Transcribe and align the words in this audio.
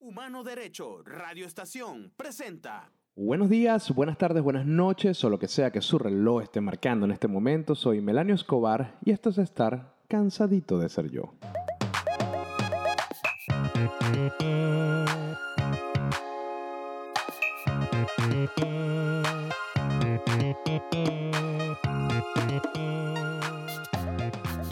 Humano 0.00 0.44
Derecho, 0.44 1.02
Radio 1.02 1.44
Estación, 1.44 2.12
presenta. 2.16 2.92
Buenos 3.16 3.50
días, 3.50 3.92
buenas 3.92 4.16
tardes, 4.16 4.44
buenas 4.44 4.64
noches, 4.64 5.24
o 5.24 5.28
lo 5.28 5.40
que 5.40 5.48
sea 5.48 5.72
que 5.72 5.80
su 5.80 5.98
reloj 5.98 6.44
esté 6.44 6.60
marcando 6.60 7.04
en 7.04 7.10
este 7.10 7.26
momento. 7.26 7.74
Soy 7.74 8.00
Melanio 8.00 8.36
Escobar 8.36 8.96
y 9.04 9.10
esto 9.10 9.30
es 9.30 9.38
estar 9.38 9.96
cansadito 10.06 10.78
de 10.78 10.88
ser 10.88 11.10
yo. 11.10 11.34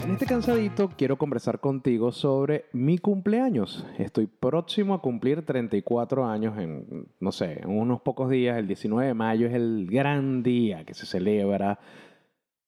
En 0.07 0.13
este 0.13 0.25
cansadito 0.25 0.89
quiero 0.97 1.17
conversar 1.17 1.59
contigo 1.59 2.13
sobre 2.13 2.63
mi 2.71 2.97
cumpleaños. 2.97 3.85
Estoy 3.97 4.25
próximo 4.27 4.93
a 4.93 5.01
cumplir 5.01 5.45
34 5.45 6.25
años 6.25 6.57
en, 6.57 7.09
no 7.19 7.33
sé, 7.33 7.59
en 7.61 7.77
unos 7.77 7.99
pocos 7.99 8.29
días. 8.29 8.57
El 8.57 8.67
19 8.67 9.05
de 9.05 9.13
mayo 9.13 9.47
es 9.47 9.53
el 9.53 9.85
gran 9.91 10.43
día 10.43 10.85
que 10.85 10.93
se 10.93 11.05
celebra. 11.05 11.79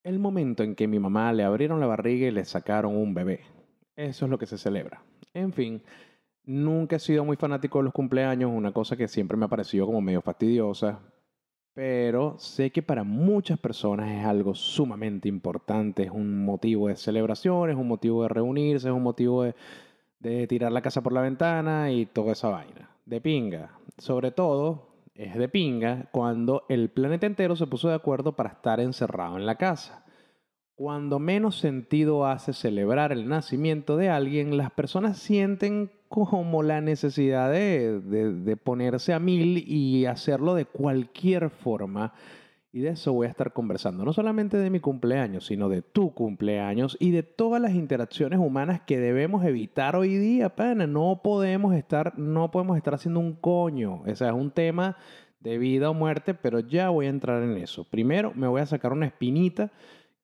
El 0.03 0.19
momento 0.19 0.63
en 0.63 0.75
que 0.75 0.89
mi 0.89 0.99
mamá 0.99 1.31
le 1.31 1.45
abrieron 1.45 1.79
la 1.79 1.87
barriga 1.87 2.27
y 2.27 2.31
le 2.31 2.43
sacaron 2.43 2.97
un 2.97 3.13
bebé. 3.13 3.39
Eso 3.95 4.25
es 4.25 4.29
lo 4.29 4.37
que 4.37 4.45
se 4.45 4.57
celebra. 4.57 5.01
En 5.33 5.53
fin, 5.53 5.81
nunca 6.43 6.97
he 6.97 6.99
sido 6.99 7.23
muy 7.23 7.37
fanático 7.37 7.77
de 7.77 7.85
los 7.85 7.93
cumpleaños, 7.93 8.51
una 8.53 8.73
cosa 8.73 8.97
que 8.97 9.07
siempre 9.07 9.37
me 9.37 9.45
ha 9.45 9.49
parecido 9.49 9.85
como 9.85 10.01
medio 10.01 10.21
fastidiosa, 10.21 10.99
pero 11.79 12.37
sé 12.39 12.71
que 12.71 12.81
para 12.83 13.05
muchas 13.05 13.57
personas 13.57 14.11
es 14.11 14.25
algo 14.25 14.53
sumamente 14.53 15.29
importante, 15.29 16.03
es 16.03 16.11
un 16.11 16.43
motivo 16.43 16.89
de 16.89 16.97
celebración, 16.97 17.69
es 17.69 17.77
un 17.77 17.87
motivo 17.87 18.23
de 18.23 18.27
reunirse, 18.27 18.89
es 18.89 18.93
un 18.93 19.01
motivo 19.01 19.43
de, 19.43 20.47
tirar 20.47 20.73
la 20.73 20.81
casa 20.81 21.01
por 21.01 21.13
la 21.13 21.21
ventana 21.21 21.89
y 21.89 22.05
toda 22.05 22.33
esa 22.33 22.49
vaina. 22.49 22.89
De 23.05 23.21
pinga. 23.21 23.79
Sobre 23.97 24.31
todo 24.31 24.89
es 25.15 25.35
de 25.35 25.47
pinga 25.47 26.09
cuando 26.11 26.65
el 26.67 26.89
planeta 26.89 27.25
entero 27.25 27.55
se 27.55 27.65
puso 27.65 27.87
de 27.87 27.95
acuerdo 27.95 28.35
para 28.35 28.49
estar 28.49 28.81
encerrado 28.81 29.37
en 29.37 29.45
la 29.45 29.55
casa. 29.55 30.03
Cuando 30.75 31.17
menos 31.17 31.57
sentido 31.59 32.25
hace 32.25 32.51
celebrar 32.51 33.13
el 33.13 33.29
nacimiento 33.29 33.95
de 33.95 34.09
alguien, 34.09 34.57
las 34.57 34.71
personas 34.71 35.17
sienten 35.17 35.91
como 36.09 36.63
la 36.63 36.81
necesidad 36.81 37.51
de, 37.51 38.01
de, 38.01 38.57
ponerse 38.57 39.13
a 39.13 39.19
mil 39.19 39.63
y 39.65 40.07
hacerlo 40.07 40.55
de 40.55 40.65
cualquier 40.65 41.49
forma. 41.51 42.13
Y 42.71 42.81
de 42.81 42.89
eso 42.89 43.13
voy 43.13 43.27
a 43.27 43.29
estar 43.29 43.53
conversando, 43.53 44.05
no 44.05 44.13
solamente 44.13 44.57
de 44.57 44.69
mi 44.69 44.79
cumpleaños, 44.79 45.47
sino 45.47 45.69
de 45.69 45.81
tu 45.81 46.13
cumpleaños 46.13 46.97
y 46.99 47.09
de 47.11 47.23
todas 47.23 47.59
las 47.59 47.73
interacciones 47.73 48.39
humanas 48.39 48.81
que 48.81 48.99
debemos 48.99 49.43
evitar 49.43 49.95
hoy 49.95 50.17
día, 50.17 50.55
pana. 50.55 50.85
No 50.85 51.21
podemos 51.23 51.73
estar, 51.73 52.17
no 52.19 52.51
podemos 52.51 52.77
estar 52.77 52.93
haciendo 52.93 53.19
un 53.19 53.33
coño. 53.33 54.03
O 54.05 54.15
sea, 54.15 54.29
es 54.29 54.35
un 54.35 54.51
tema 54.51 54.97
de 55.39 55.57
vida 55.57 55.89
o 55.89 55.93
muerte, 55.93 56.33
pero 56.33 56.59
ya 56.59 56.89
voy 56.89 57.07
a 57.07 57.09
entrar 57.09 57.41
en 57.43 57.57
eso. 57.57 57.85
Primero 57.85 58.33
me 58.35 58.47
voy 58.47 58.61
a 58.61 58.65
sacar 58.65 58.91
una 58.93 59.05
espinita 59.07 59.71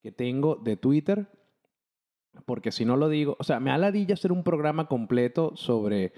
que 0.03 0.11
tengo 0.11 0.55
de 0.55 0.77
Twitter, 0.77 1.27
porque 2.45 2.71
si 2.71 2.85
no 2.85 2.97
lo 2.97 3.09
digo, 3.09 3.35
o 3.39 3.43
sea, 3.43 3.59
me 3.59 3.71
aladilla 3.71 4.13
hacer 4.13 4.31
un 4.31 4.43
programa 4.43 4.87
completo 4.87 5.53
sobre 5.55 6.13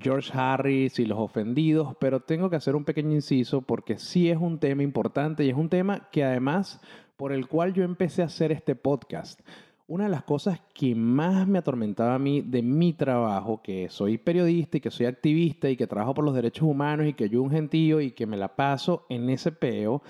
George 0.00 0.30
Harris 0.32 0.98
y 0.98 1.06
los 1.06 1.18
ofendidos, 1.18 1.96
pero 2.00 2.20
tengo 2.20 2.48
que 2.48 2.56
hacer 2.56 2.76
un 2.76 2.84
pequeño 2.84 3.12
inciso 3.12 3.62
porque 3.62 3.98
sí 3.98 4.30
es 4.30 4.38
un 4.38 4.58
tema 4.58 4.82
importante 4.82 5.44
y 5.44 5.50
es 5.50 5.56
un 5.56 5.68
tema 5.68 6.08
que 6.10 6.24
además 6.24 6.80
por 7.16 7.32
el 7.32 7.48
cual 7.48 7.72
yo 7.72 7.84
empecé 7.84 8.22
a 8.22 8.26
hacer 8.26 8.52
este 8.52 8.74
podcast. 8.74 9.40
Una 9.88 10.04
de 10.04 10.10
las 10.10 10.22
cosas 10.22 10.60
que 10.72 10.94
más 10.94 11.46
me 11.46 11.58
atormentaba 11.58 12.14
a 12.14 12.18
mí 12.18 12.40
de 12.40 12.62
mi 12.62 12.92
trabajo, 12.92 13.60
que 13.62 13.88
soy 13.90 14.16
periodista 14.16 14.78
y 14.78 14.80
que 14.80 14.90
soy 14.90 15.06
activista 15.06 15.68
y 15.68 15.76
que 15.76 15.86
trabajo 15.86 16.14
por 16.14 16.24
los 16.24 16.34
derechos 16.34 16.66
humanos 16.66 17.06
y 17.06 17.12
que 17.12 17.28
yo 17.28 17.42
un 17.42 17.50
gentío 17.50 18.00
y 18.00 18.12
que 18.12 18.26
me 18.26 18.36
la 18.36 18.56
paso 18.56 19.04
en 19.08 19.28
ese 19.28 19.52
peo, 19.52 20.02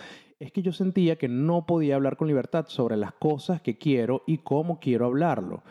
es 0.42 0.50
que 0.50 0.62
yo 0.62 0.72
sentía 0.72 1.16
que 1.16 1.28
no 1.28 1.66
podía 1.66 1.94
hablar 1.94 2.16
con 2.16 2.26
libertad 2.26 2.66
sobre 2.66 2.97
las 2.97 3.12
cosas 3.12 3.62
que 3.62 3.78
quiero 3.78 4.25
y 4.26 4.38
cómo 4.38 4.80
quiero 4.80 5.06
hablarlo. 5.06 5.62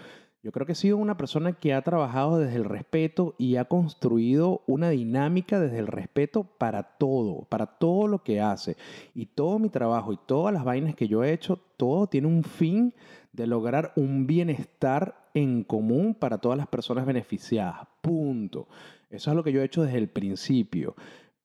Yo 0.43 0.53
creo 0.53 0.65
que 0.65 0.71
he 0.71 0.75
sido 0.75 0.95
una 0.95 1.17
persona 1.17 1.51
que 1.51 1.73
ha 1.73 1.81
trabajado 1.81 2.39
desde 2.39 2.55
el 2.55 2.63
respeto 2.63 3.35
y 3.37 3.57
ha 3.57 3.65
construido 3.65 4.61
una 4.67 4.89
dinámica 4.89 5.59
desde 5.59 5.79
el 5.79 5.87
respeto 5.87 6.45
para 6.57 6.83
todo, 6.83 7.45
para 7.49 7.65
todo 7.65 8.07
lo 8.07 8.23
que 8.23 8.39
hace. 8.39 8.77
Y 9.13 9.25
todo 9.25 9.59
mi 9.59 9.67
trabajo 9.67 10.13
y 10.13 10.19
todas 10.25 10.53
las 10.53 10.63
vainas 10.63 10.95
que 10.95 11.09
yo 11.09 11.21
he 11.21 11.33
hecho, 11.33 11.59
todo 11.75 12.07
tiene 12.07 12.27
un 12.27 12.45
fin 12.45 12.93
de 13.33 13.47
lograr 13.47 13.91
un 13.97 14.25
bienestar 14.25 15.29
en 15.33 15.65
común 15.65 16.15
para 16.15 16.37
todas 16.37 16.57
las 16.57 16.67
personas 16.67 17.05
beneficiadas. 17.05 17.89
Punto. 17.99 18.69
Eso 19.09 19.31
es 19.31 19.35
lo 19.35 19.43
que 19.43 19.51
yo 19.51 19.61
he 19.61 19.65
hecho 19.65 19.83
desde 19.83 19.97
el 19.97 20.07
principio 20.07 20.95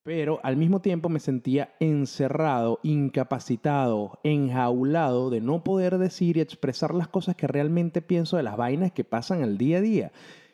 pero 0.06 0.38
al 0.44 0.56
mismo 0.56 0.80
tiempo 0.80 1.08
me 1.08 1.18
sentía 1.18 1.74
encerrado, 1.80 2.78
incapacitado, 2.84 4.20
enjaulado 4.22 5.30
de 5.30 5.40
no 5.40 5.64
poder 5.64 5.98
decir 5.98 6.36
y 6.36 6.40
expresar 6.42 6.94
las 6.94 7.08
cosas 7.08 7.34
que 7.34 7.48
realmente 7.48 8.02
pienso 8.02 8.36
de 8.36 8.44
las 8.44 8.56
vainas 8.56 8.92
que 8.92 9.02
pasan 9.02 9.42
al 9.42 9.58
día 9.58 9.78
a 9.78 9.80
día. 9.80 10.12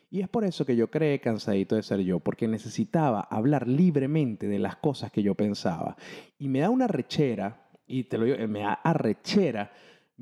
Y 0.09 0.21
es 0.21 0.27
por 0.27 0.43
eso 0.43 0.65
que 0.65 0.75
yo 0.75 0.89
creé 0.89 1.19
Cansadito 1.19 1.75
de 1.75 1.83
Ser 1.83 1.99
Yo, 1.99 2.19
porque 2.19 2.47
necesitaba 2.47 3.19
hablar 3.21 3.67
libremente 3.67 4.47
de 4.47 4.57
las 4.57 4.77
cosas 4.77 5.11
que 5.11 5.21
yo 5.21 5.35
pensaba. 5.35 5.97
Y 6.39 6.47
me 6.47 6.61
da 6.61 6.71
una 6.71 6.87
rechera, 6.87 7.67
y 7.85 8.05
te 8.05 8.17
lo 8.17 8.25
digo, 8.25 8.47
me 8.47 8.61
da 8.61 8.73
arrechera 8.73 9.71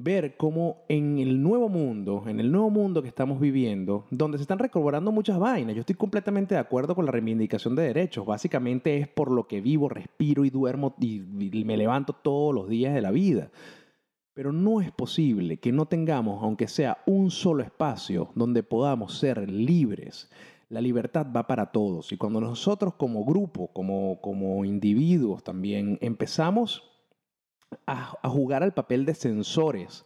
ver 0.03 0.35
cómo 0.37 0.83
en 0.87 1.19
el 1.19 1.41
nuevo 1.41 1.69
mundo, 1.69 2.23
en 2.27 2.39
el 2.39 2.51
nuevo 2.51 2.69
mundo 2.69 3.01
que 3.01 3.07
estamos 3.07 3.39
viviendo, 3.39 4.05
donde 4.09 4.37
se 4.37 4.43
están 4.43 4.59
recobrando 4.59 5.11
muchas 5.11 5.37
vainas, 5.37 5.75
yo 5.75 5.81
estoy 5.81 5.95
completamente 5.95 6.55
de 6.55 6.61
acuerdo 6.61 6.95
con 6.95 7.05
la 7.05 7.11
reivindicación 7.11 7.75
de 7.75 7.83
derechos. 7.83 8.25
Básicamente 8.25 8.97
es 8.97 9.07
por 9.07 9.31
lo 9.31 9.47
que 9.47 9.61
vivo, 9.61 9.89
respiro 9.89 10.45
y 10.45 10.49
duermo 10.49 10.95
y, 10.99 11.19
me 11.21 11.77
levanto 11.77 12.13
todos 12.13 12.53
los 12.53 12.69
días 12.69 12.93
de 12.93 13.01
la 13.01 13.11
vida. 13.11 13.51
Pero 14.33 14.51
no 14.51 14.81
es 14.81 14.91
posible 14.91 15.57
que 15.57 15.71
no 15.71 15.85
tengamos, 15.85 16.41
aunque 16.43 16.67
sea 16.67 16.99
un 17.05 17.31
solo 17.31 17.63
espacio, 17.63 18.31
donde 18.35 18.63
podamos 18.63 19.17
ser 19.17 19.49
libres. 19.49 20.29
La 20.69 20.81
libertad 20.81 21.27
va 21.35 21.47
para 21.47 21.71
todos. 21.71 22.11
Y 22.13 22.17
cuando 22.17 22.39
nosotros 22.39 22.93
como 22.95 23.25
grupo, 23.25 23.67
como, 23.73 24.19
como 24.21 24.63
individuos 24.63 25.43
también 25.43 25.97
empezamos 26.01 26.90
a, 27.85 28.29
jugar 28.29 28.63
al 28.63 28.73
papel 28.73 29.05
de 29.05 29.13
censores, 29.13 30.05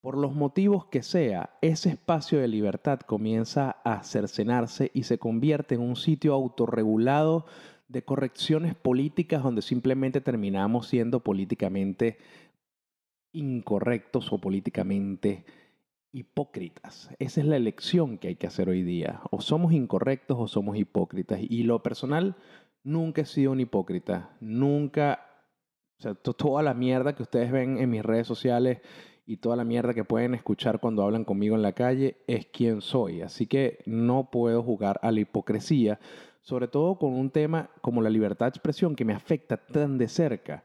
por 0.00 0.16
los 0.16 0.34
motivos 0.34 0.86
que 0.86 1.02
sea, 1.02 1.50
ese 1.60 1.90
espacio 1.90 2.38
de 2.38 2.48
libertad 2.48 3.00
comienza 3.00 3.76
a 3.84 4.04
cercenarse 4.04 4.90
y 4.94 5.02
se 5.02 5.18
convierte 5.18 5.74
en 5.74 5.80
un 5.80 5.96
sitio 5.96 6.34
autorregulado 6.34 7.46
de 7.88 8.04
correcciones 8.04 8.74
políticas 8.74 9.42
donde 9.42 9.62
simplemente 9.62 10.20
terminamos 10.20 10.86
siendo 10.86 11.20
políticamente 11.20 12.18
incorrectos 13.32 14.32
o 14.32 14.38
políticamente 14.38 15.44
hipócritas. 16.12 17.10
Esa 17.18 17.40
es 17.40 17.46
la 17.46 17.56
elección 17.56 18.18
que 18.18 18.28
hay 18.28 18.36
que 18.36 18.46
hacer 18.46 18.68
hoy 18.68 18.82
día. 18.82 19.20
O 19.30 19.40
somos 19.40 19.72
incorrectos 19.72 20.38
o 20.38 20.48
somos 20.48 20.76
hipócritas. 20.76 21.40
Y 21.42 21.64
lo 21.64 21.82
personal, 21.82 22.36
nunca 22.82 23.22
he 23.22 23.26
sido 23.26 23.52
un 23.52 23.60
hipócrita. 23.60 24.36
Nunca 24.40 25.27
o 25.98 26.02
sea, 26.02 26.14
toda 26.14 26.62
la 26.62 26.74
mierda 26.74 27.14
que 27.14 27.24
ustedes 27.24 27.50
ven 27.50 27.78
en 27.78 27.90
mis 27.90 28.04
redes 28.04 28.26
sociales 28.26 28.78
y 29.26 29.38
toda 29.38 29.56
la 29.56 29.64
mierda 29.64 29.94
que 29.94 30.04
pueden 30.04 30.34
escuchar 30.34 30.78
cuando 30.78 31.02
hablan 31.02 31.24
conmigo 31.24 31.56
en 31.56 31.62
la 31.62 31.72
calle 31.72 32.18
es 32.28 32.46
quien 32.46 32.80
soy. 32.80 33.20
Así 33.20 33.46
que 33.46 33.80
no 33.84 34.30
puedo 34.30 34.62
jugar 34.62 35.00
a 35.02 35.10
la 35.10 35.20
hipocresía, 35.20 35.98
sobre 36.40 36.68
todo 36.68 36.98
con 36.98 37.14
un 37.14 37.30
tema 37.30 37.70
como 37.80 38.00
la 38.00 38.10
libertad 38.10 38.46
de 38.46 38.50
expresión 38.50 38.94
que 38.94 39.04
me 39.04 39.12
afecta 39.12 39.56
tan 39.56 39.98
de 39.98 40.06
cerca. 40.08 40.62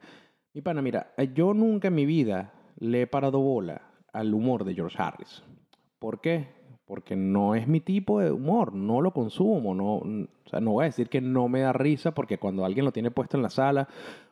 Mi 0.54 0.62
pana, 0.62 0.84
mira, 0.84 1.14
yo 1.34 1.54
nunca 1.56 1.88
en 1.88 1.96
mi 1.96 2.06
vida 2.06 2.54
le 2.78 3.02
he 3.02 3.08
parado 3.08 3.40
bola 3.40 3.82
al 4.14 4.34
humor 4.36 4.64
de 4.64 4.76
George 4.76 4.98
Harris. 5.02 5.44
¿Por 5.98 6.22
qué? 6.22 6.48
Porque 6.86 7.16
no 7.16 7.56
es 7.56 7.68
mi 7.68 7.80
tipo 7.80 8.20
de 8.20 8.32
humor, 8.32 8.74
no 8.74 9.02
lo 9.02 9.12
consumo, 9.12 9.74
no, 9.74 9.96
o 9.96 10.50
sea, 10.50 10.59
no 10.59 10.74
voy 10.74 10.84
a 10.84 10.86
decir 10.86 11.09
que 11.09 11.22
no 11.22 11.47
me 11.47 11.62
da 11.62 11.74
risa 11.74 12.14
porque 12.14 12.38
cuando 12.38 12.64
alguien 12.64 12.86
lo 12.86 12.91
tiene 12.91 13.09
puesto 13.09 13.36
en 13.36 13.44
la 13.44 13.50
sala 13.50 13.88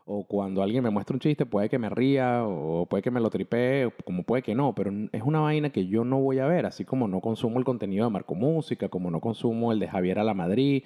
o 0.05 0.25
cuando 0.25 0.61
alguien 0.63 0.83
me 0.83 0.89
muestra 0.89 1.15
un 1.15 1.19
chiste, 1.19 1.45
puede 1.45 1.69
que 1.69 1.79
me 1.79 1.89
ría 1.89 2.43
o 2.45 2.85
puede 2.85 3.03
que 3.03 3.11
me 3.11 3.19
lo 3.19 3.29
tripee, 3.29 3.91
como 4.05 4.23
puede 4.23 4.43
que 4.43 4.55
no, 4.55 4.73
pero 4.75 4.91
es 5.11 5.23
una 5.23 5.41
vaina 5.41 5.69
que 5.71 5.87
yo 5.87 6.03
no 6.03 6.19
voy 6.19 6.39
a 6.39 6.47
ver, 6.47 6.65
así 6.65 6.85
como 6.85 7.07
no 7.07 7.21
consumo 7.21 7.59
el 7.59 7.65
contenido 7.65 8.05
de 8.05 8.11
Marco 8.11 8.35
Música, 8.35 8.89
como 8.89 9.11
no 9.11 9.19
consumo 9.21 9.71
el 9.71 9.79
de 9.79 9.87
Javier 9.87 10.19
a 10.19 10.23
la 10.23 10.33
Madrid, 10.33 10.83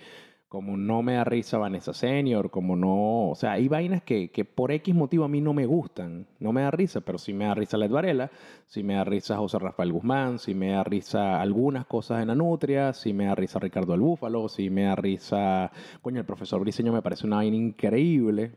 como 0.55 0.77
no 0.77 1.01
me 1.01 1.15
da 1.15 1.23
risa 1.23 1.57
Vanessa 1.57 1.93
Senior, 1.93 2.49
como 2.49 2.75
no, 2.75 3.29
o 3.29 3.35
sea, 3.35 3.53
hay 3.53 3.67
vainas 3.67 4.03
que, 4.03 4.31
que, 4.31 4.45
por 4.45 4.71
X 4.71 4.93
motivo 4.95 5.25
a 5.25 5.27
mí 5.27 5.41
no 5.41 5.53
me 5.53 5.65
gustan, 5.65 6.27
no 6.39 6.53
me 6.53 6.61
da 6.61 6.71
risa, 6.71 7.01
pero 7.01 7.17
sí 7.17 7.33
me 7.33 7.45
da 7.45 7.55
risa 7.55 7.77
Led 7.77 7.91
Varela, 7.91 8.31
sí 8.65 8.83
me 8.83 8.93
da 8.93 9.03
risa 9.03 9.37
José 9.37 9.59
Rafael 9.59 9.91
Guzmán, 9.91 10.39
sí 10.39 10.53
me 10.53 10.69
da 10.69 10.83
risa 10.83 11.41
algunas 11.41 11.85
cosas 11.87 12.19
de 12.19 12.27
Nanutria, 12.27 12.93
sí 12.93 13.11
me 13.11 13.25
da 13.25 13.35
risa 13.35 13.59
Ricardo 13.59 13.93
el 13.95 14.01
Búfalo, 14.01 14.47
sí 14.47 14.69
me 14.69 14.83
da 14.83 14.95
risa, 14.95 15.71
coño, 16.01 16.19
el 16.19 16.25
profesor 16.25 16.61
Briseño 16.61 16.93
me 16.93 17.01
parece 17.01 17.27
una 17.27 17.37
vaina 17.37 17.57
increíble, 17.57 18.53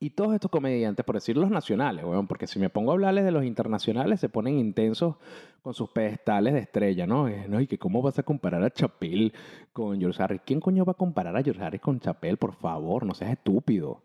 Y 0.00 0.10
todos 0.10 0.32
estos 0.32 0.50
comediantes, 0.50 1.04
por 1.04 1.16
decir 1.16 1.36
los 1.36 1.50
nacionales, 1.50 2.04
weón, 2.04 2.28
porque 2.28 2.46
si 2.46 2.60
me 2.60 2.70
pongo 2.70 2.92
a 2.92 2.94
hablarles 2.94 3.24
de 3.24 3.32
los 3.32 3.44
internacionales, 3.44 4.20
se 4.20 4.28
ponen 4.28 4.56
intensos 4.56 5.16
con 5.60 5.74
sus 5.74 5.90
pedestales 5.90 6.54
de 6.54 6.60
estrella, 6.60 7.04
¿no? 7.04 7.28
¿no? 7.48 7.60
Y 7.60 7.66
que 7.66 7.78
cómo 7.78 8.00
vas 8.00 8.16
a 8.18 8.22
comparar 8.22 8.62
a 8.62 8.70
Chappelle 8.70 9.32
con 9.72 9.98
George 9.98 10.22
Harris. 10.22 10.42
¿Quién 10.44 10.60
coño 10.60 10.84
va 10.84 10.92
a 10.92 10.94
comparar 10.94 11.36
a 11.36 11.42
George 11.42 11.60
Harris 11.60 11.80
con 11.80 11.98
Chappelle? 11.98 12.36
Por 12.36 12.54
favor, 12.54 13.04
no 13.04 13.14
seas 13.14 13.32
estúpido. 13.32 14.00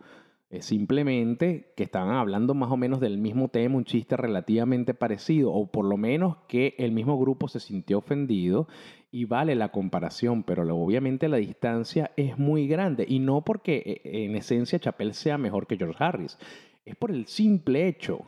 Es 0.54 0.66
simplemente 0.66 1.74
que 1.76 1.82
estaban 1.82 2.16
hablando 2.16 2.54
más 2.54 2.70
o 2.70 2.78
menos 2.78 3.00
del 3.00 3.18
mismo 3.18 3.48
tema, 3.48 3.76
un 3.76 3.86
chiste 3.86 4.16
relativamente 4.16 4.94
parecido, 4.94 5.52
o 5.52 5.72
por 5.72 5.84
lo 5.84 5.98
menos 5.98 6.38
que 6.48 6.76
el 6.78 6.92
mismo 6.92 7.18
grupo 7.18 7.48
se 7.48 7.60
sintió 7.60 7.98
ofendido 7.98 8.68
y 9.10 9.26
vale 9.26 9.56
la 9.56 9.72
comparación, 9.72 10.44
pero 10.44 10.62
obviamente 10.78 11.28
la 11.28 11.38
distancia 11.38 12.12
es 12.18 12.38
muy 12.38 12.68
grande 12.68 13.04
y 13.10 13.18
no 13.18 13.44
porque 13.44 13.78
eh, 13.84 14.26
en 14.26 14.36
esencia 14.36 14.78
Chappelle 14.78 15.16
sea 15.16 15.40
mejor 15.40 15.66
que 15.66 15.76
George 15.76 15.98
Harris, 15.98 16.38
es 16.86 16.96
por 16.98 17.10
el 17.10 17.26
simple 17.26 17.88
hecho 17.88 18.24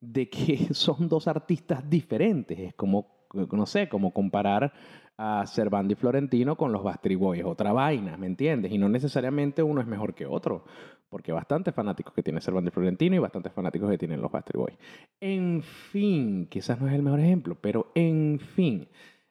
de 0.00 0.30
que 0.30 0.68
son 0.72 1.10
dos 1.10 1.28
artistas 1.28 1.90
diferentes, 1.90 2.58
es 2.58 2.74
como, 2.74 3.28
no 3.52 3.66
sé, 3.66 3.90
como 3.90 4.14
comparar 4.14 4.72
a 5.18 5.46
Cervandi 5.46 5.94
Florentino 5.94 6.56
con 6.56 6.72
los 6.72 6.82
Bastry 6.82 7.16
Boys, 7.16 7.44
otra 7.44 7.74
vaina, 7.74 8.16
¿me 8.16 8.26
entiendes? 8.26 8.72
Y 8.72 8.78
no 8.78 8.88
necesariamente 8.88 9.62
uno 9.62 9.82
es 9.82 9.86
mejor 9.86 10.14
que 10.14 10.24
otro 10.24 10.64
porque 11.16 11.32
bastantes 11.32 11.74
fanáticos 11.74 12.12
que 12.12 12.22
tiene 12.22 12.42
Cervantes 12.42 12.74
Florentino 12.74 13.16
y 13.16 13.18
bastantes 13.18 13.50
fanáticos 13.50 13.88
que 13.88 13.96
tienen 13.96 14.20
los 14.20 14.30
Bastard 14.30 14.58
Boys. 14.58 14.76
En 15.18 15.62
fin, 15.62 16.46
quizás 16.46 16.78
no 16.78 16.88
es 16.88 16.92
el 16.92 17.02
mejor 17.02 17.20
ejemplo, 17.20 17.56
pero 17.58 17.90
en 17.94 18.38
fin. 18.38 18.86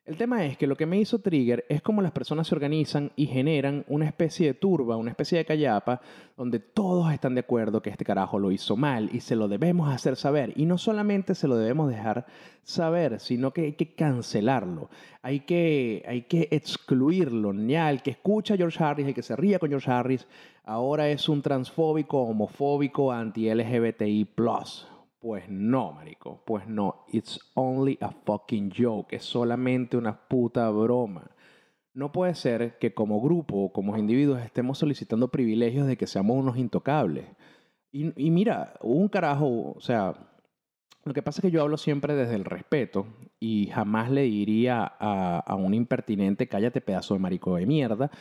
El 0.06 0.18
tema 0.18 0.46
es 0.46 0.56
que 0.56 0.68
lo 0.68 0.78
que 0.78 0.86
me 0.86 1.00
hizo 1.00 1.18
Trigger 1.18 1.66
es 1.68 1.82
como 1.82 2.04
las 2.04 2.12
personas 2.12 2.48
se 2.48 2.54
organizan 2.54 3.12
y 3.16 3.26
generan 3.26 3.84
una 3.88 4.06
especie 4.06 4.46
de 4.46 4.54
turba, 4.54 4.98
una 4.98 5.10
especie 5.10 5.40
de 5.40 5.46
callapa, 5.46 6.00
donde 6.38 6.60
todos 6.60 7.12
están 7.12 7.34
de 7.34 7.40
acuerdo 7.40 7.82
que 7.82 7.90
este 7.90 8.06
carajo 8.06 8.38
lo 8.38 8.52
hizo 8.52 8.78
mal 8.78 9.10
y 9.12 9.22
se 9.22 9.36
lo 9.36 9.48
debemos 9.48 9.92
hacer 9.92 10.16
saber. 10.16 10.54
Y 10.58 10.68
no 10.68 10.78
solamente 10.78 11.34
se 11.34 11.48
lo 11.48 11.58
debemos 11.58 11.90
dejar 11.90 12.28
saber, 12.62 13.20
sino 13.20 13.50
que 13.50 13.62
hay 13.62 13.74
que 13.74 13.96
cancelarlo, 13.96 14.92
hay 15.24 15.40
que, 15.40 16.06
hay 16.08 16.22
que 16.22 16.50
excluirlo. 16.52 17.52
Ya 17.66 17.90
el 17.90 18.04
que 18.04 18.12
escucha 18.12 18.54
a 18.54 18.58
George 18.58 18.84
Harris, 18.84 19.08
el 19.08 19.16
que 19.16 19.24
se 19.24 19.36
ría 19.36 19.58
con 19.58 19.70
George 19.70 19.90
Harris, 19.90 20.28
ahora 20.66 21.10
es 21.10 21.28
un 21.28 21.42
transfóbico, 21.42 22.22
homofóbico, 22.22 23.12
anti-LGBTI. 23.12 24.28
Pues 25.26 25.50
no, 25.50 25.92
marico, 25.94 26.44
pues 26.46 26.68
no. 26.68 27.04
It's 27.12 27.40
only 27.56 27.98
a 28.00 28.12
fucking 28.12 28.70
joke. 28.70 29.12
Es 29.16 29.24
solamente 29.24 29.98
una 29.98 30.28
puta 30.28 30.70
broma. 30.70 31.32
No 31.96 32.12
puede 32.12 32.36
ser 32.36 32.78
que 32.78 32.94
como 32.94 33.20
grupo 33.20 33.56
o 33.56 33.74
como 33.74 33.98
individuos 33.98 34.40
estemos 34.44 34.78
solicitando 34.78 35.32
privilegios 35.32 35.88
de 35.88 35.98
que 35.98 36.06
seamos 36.06 36.38
unos 36.38 36.58
intocables. 36.58 37.26
Y, 37.92 38.30
mira, 38.30 38.76
un 38.82 39.10
carajo, 39.10 39.72
o 39.72 39.82
sea, 39.82 40.14
lo 41.04 41.14
que 41.16 41.24
pasa 41.24 41.40
es 41.40 41.42
que 41.42 41.50
yo 41.50 41.64
hablo 41.64 41.78
siempre 41.78 42.14
desde 42.14 42.36
el 42.36 42.46
respeto 42.46 43.08
y 43.40 43.66
jamás 43.74 44.12
le 44.12 44.22
diría 44.22 44.84
a, 45.00 45.40
a 45.40 45.56
un 45.56 45.74
impertinente, 45.74 46.48
cállate 46.48 46.82
pedazo 46.82 47.16
de 47.16 47.22
marico 47.22 47.56
de 47.56 47.66
mierda, 47.66 48.12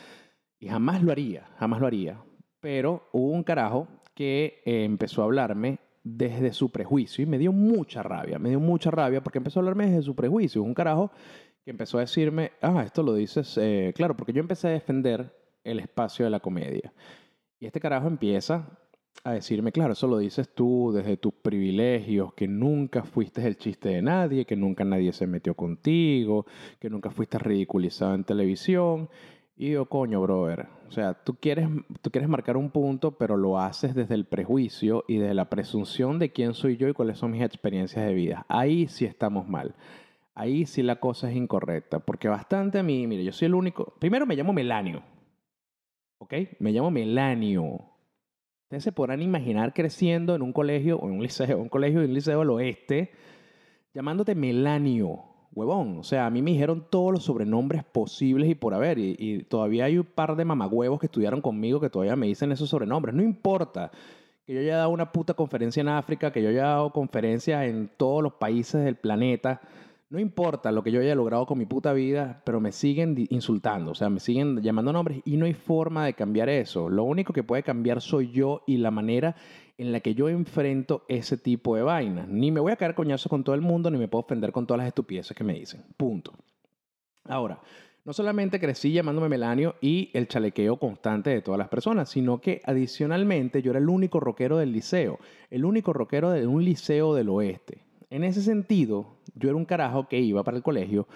y 0.57 0.69
jamás 0.69 1.03
lo 1.03 1.11
haría, 1.11 1.51
jamás 1.59 1.79
lo 1.79 1.85
haría. 1.85 2.17
Pero 2.61 3.07
hubo 3.11 3.29
un 3.29 3.43
carajo 3.43 3.87
que 4.15 4.63
eh, 4.65 4.85
empezó 4.85 5.21
a 5.21 5.25
hablarme 5.25 5.84
desde 6.05 6.53
su 6.53 6.69
prejuicio 6.69 7.23
y 7.23 7.25
me 7.25 7.39
dio 7.39 7.51
mucha 7.51 8.03
rabia, 8.03 8.37
me 8.37 8.49
dio 8.49 8.59
mucha 8.59 8.91
rabia 8.91 9.23
porque 9.23 9.39
empezó 9.39 9.59
a 9.59 9.61
hablarme 9.61 9.87
desde 9.87 10.03
su 10.03 10.15
prejuicio. 10.15 10.61
Un 10.61 10.75
carajo 10.75 11.11
que 11.63 11.71
empezó 11.71 11.97
a 11.97 12.01
decirme, 12.01 12.51
ah, 12.61 12.83
esto 12.85 13.01
lo 13.01 13.15
dices, 13.15 13.57
eh, 13.57 13.91
claro, 13.95 14.15
porque 14.15 14.31
yo 14.31 14.39
empecé 14.39 14.67
a 14.67 14.71
defender 14.71 15.35
el 15.63 15.79
espacio 15.79 16.23
de 16.23 16.29
la 16.29 16.39
comedia. 16.39 16.93
Y 17.59 17.65
este 17.65 17.79
carajo 17.79 18.07
empieza 18.07 18.77
a 19.23 19.33
decirme, 19.33 19.71
claro, 19.71 19.93
eso 19.93 20.05
lo 20.05 20.19
dices 20.19 20.53
tú 20.53 20.91
desde 20.93 21.17
tus 21.17 21.33
privilegios, 21.33 22.35
que 22.35 22.47
nunca 22.47 23.03
fuiste 23.03 23.45
el 23.47 23.57
chiste 23.57 23.89
de 23.89 24.03
nadie, 24.03 24.45
que 24.45 24.55
nunca 24.55 24.85
nadie 24.85 25.11
se 25.11 25.25
metió 25.25 25.55
contigo, 25.55 26.45
que 26.79 26.91
nunca 26.91 27.09
fuiste 27.09 27.39
ridiculizado 27.39 28.13
en 28.13 28.25
televisión. 28.25 29.09
Y 29.57 29.71
yo, 29.71 29.85
coño, 29.85 30.21
brother, 30.21 30.67
o 30.89 30.91
sea, 30.91 31.13
tú 31.13 31.35
quieres, 31.35 31.69
tú 32.01 32.11
quieres 32.11 32.29
marcar 32.29 32.57
un 32.57 32.69
punto, 32.71 33.17
pero 33.17 33.37
lo 33.37 33.57
haces 33.57 33.95
desde 33.95 34.13
el 34.13 34.25
prejuicio 34.25 35.05
y 35.07 35.17
desde 35.17 35.33
la 35.33 35.49
presunción 35.49 36.19
de 36.19 36.31
quién 36.33 36.53
soy 36.53 36.75
yo 36.75 36.89
y 36.89 36.93
cuáles 36.93 37.19
son 37.19 37.31
mis 37.31 37.41
experiencias 37.41 38.05
de 38.05 38.13
vida. 38.13 38.45
Ahí 38.49 38.87
sí 38.87 39.05
estamos 39.05 39.47
mal. 39.47 39.75
Ahí 40.33 40.65
sí 40.65 40.83
la 40.83 40.97
cosa 40.99 41.29
es 41.29 41.37
incorrecta. 41.37 41.99
Porque 41.99 42.27
bastante 42.27 42.79
a 42.79 42.83
mí, 42.83 43.07
mire, 43.07 43.23
yo 43.23 43.31
soy 43.31 43.45
el 43.45 43.55
único. 43.55 43.93
Primero 43.97 44.25
me 44.25 44.35
llamo 44.35 44.51
Melanio. 44.51 45.03
¿Ok? 46.17 46.33
Me 46.59 46.73
llamo 46.73 46.91
Melanio. 46.91 47.79
Ustedes 48.63 48.83
se 48.83 48.91
podrán 48.91 49.21
imaginar 49.21 49.73
creciendo 49.73 50.35
en 50.35 50.41
un 50.41 50.51
colegio, 50.51 50.97
o 50.97 51.07
en 51.07 51.13
un 51.15 51.23
liceo, 51.23 51.59
un 51.59 51.69
colegio 51.69 52.01
de 52.01 52.07
un 52.07 52.13
liceo 52.13 52.39
del 52.39 52.49
oeste, 52.49 53.11
llamándote 53.93 54.35
Melanio 54.35 55.34
huevón. 55.55 55.97
O 55.97 56.03
sea, 56.03 56.25
a 56.25 56.29
mí 56.29 56.41
me 56.41 56.51
dijeron 56.51 56.85
todos 56.89 57.11
los 57.11 57.23
sobrenombres 57.23 57.83
posibles 57.83 58.49
y 58.49 58.55
por 58.55 58.73
haber. 58.73 58.99
Y, 58.99 59.43
todavía 59.49 59.85
hay 59.85 59.97
un 59.97 60.05
par 60.05 60.35
de 60.35 60.45
mamagüevos 60.45 60.99
que 60.99 61.07
estudiaron 61.07 61.41
conmigo 61.41 61.79
que 61.79 61.89
todavía 61.89 62.15
me 62.15 62.27
dicen 62.27 62.51
esos 62.51 62.69
sobrenombres. 62.69 63.15
No 63.15 63.23
importa 63.23 63.91
que 64.45 64.53
yo 64.53 64.59
haya 64.59 64.77
dado 64.77 64.89
una 64.89 65.11
puta 65.11 65.33
conferencia 65.33 65.81
en 65.81 65.87
África, 65.87 66.31
que 66.31 66.43
yo 66.43 66.49
haya 66.49 66.65
dado 66.65 66.91
conferencias 66.91 67.65
en 67.65 67.89
todos 67.97 68.21
los 68.21 68.33
países 68.33 68.83
del 68.83 68.95
planeta. 68.95 69.61
No 70.09 70.19
importa 70.19 70.71
lo 70.71 70.83
que 70.83 70.91
yo 70.91 71.01
haya 71.01 71.15
logrado 71.15 71.47
con 71.47 71.57
mi 71.57 71.65
puta 71.65 71.91
vida, 71.91 72.43
pero 72.45 72.59
me 72.59 72.71
siguen 72.71 73.25
insultando, 73.31 73.91
o 73.91 73.95
sea, 73.95 74.07
me 74.07 74.19
siguen 74.19 74.61
llamando 74.61 74.93
nombres 74.93 75.21
y 75.25 75.35
no 75.35 75.45
hay 75.45 75.53
forma 75.53 76.05
de 76.05 76.13
cambiar 76.13 76.47
eso. 76.47 76.89
Lo 76.89 77.03
único 77.03 77.33
que 77.33 77.41
puede 77.41 77.63
cambiar 77.63 78.01
soy 78.01 78.31
yo 78.31 78.61
y 78.67 78.77
la 78.77 78.91
manera 78.91 79.35
en 79.77 79.91
la 79.91 79.99
que 79.99 80.15
yo 80.15 80.29
enfrento 80.29 81.03
ese 81.07 81.37
tipo 81.37 81.75
de 81.75 81.81
vainas. 81.81 82.27
Ni 82.27 82.51
me 82.51 82.59
voy 82.59 82.71
a 82.71 82.77
caer 82.77 82.95
coñazo 82.95 83.29
con 83.29 83.43
todo 83.43 83.55
el 83.55 83.61
mundo, 83.61 83.91
ni 83.91 83.97
me 83.97 84.07
puedo 84.07 84.23
ofender 84.23 84.51
con 84.51 84.65
todas 84.65 84.79
las 84.79 84.87
estupideces 84.87 85.35
que 85.35 85.43
me 85.43 85.53
dicen. 85.53 85.83
Punto. 85.97 86.33
Ahora, 87.25 87.59
no 88.05 88.13
solamente 88.13 88.59
crecí 88.59 88.91
llamándome 88.91 89.29
Melanio 89.29 89.75
y 89.81 90.11
el 90.13 90.27
chalequeo 90.27 90.77
constante 90.77 91.31
de 91.31 91.41
todas 91.41 91.57
las 91.57 91.69
personas, 91.69 92.07
sino 92.07 92.39
que 92.39 92.61
adicionalmente 92.63 93.63
yo 93.63 93.71
era 93.71 93.79
el 93.79 93.89
único 93.89 94.19
rockero 94.19 94.57
del 94.57 94.71
liceo, 94.71 95.19
el 95.49 95.65
único 95.65 95.91
rockero 95.91 96.29
de 96.29 96.45
un 96.45 96.63
liceo 96.63 97.15
del 97.15 97.29
oeste. 97.29 97.79
En 98.11 98.23
ese 98.23 98.43
sentido, 98.43 99.17
yo 99.33 99.49
era 99.49 99.57
un 99.57 99.65
carajo 99.65 100.07
que 100.07 100.19
iba 100.19 100.43
para 100.43 100.55
el 100.55 100.63
colegio 100.63 101.07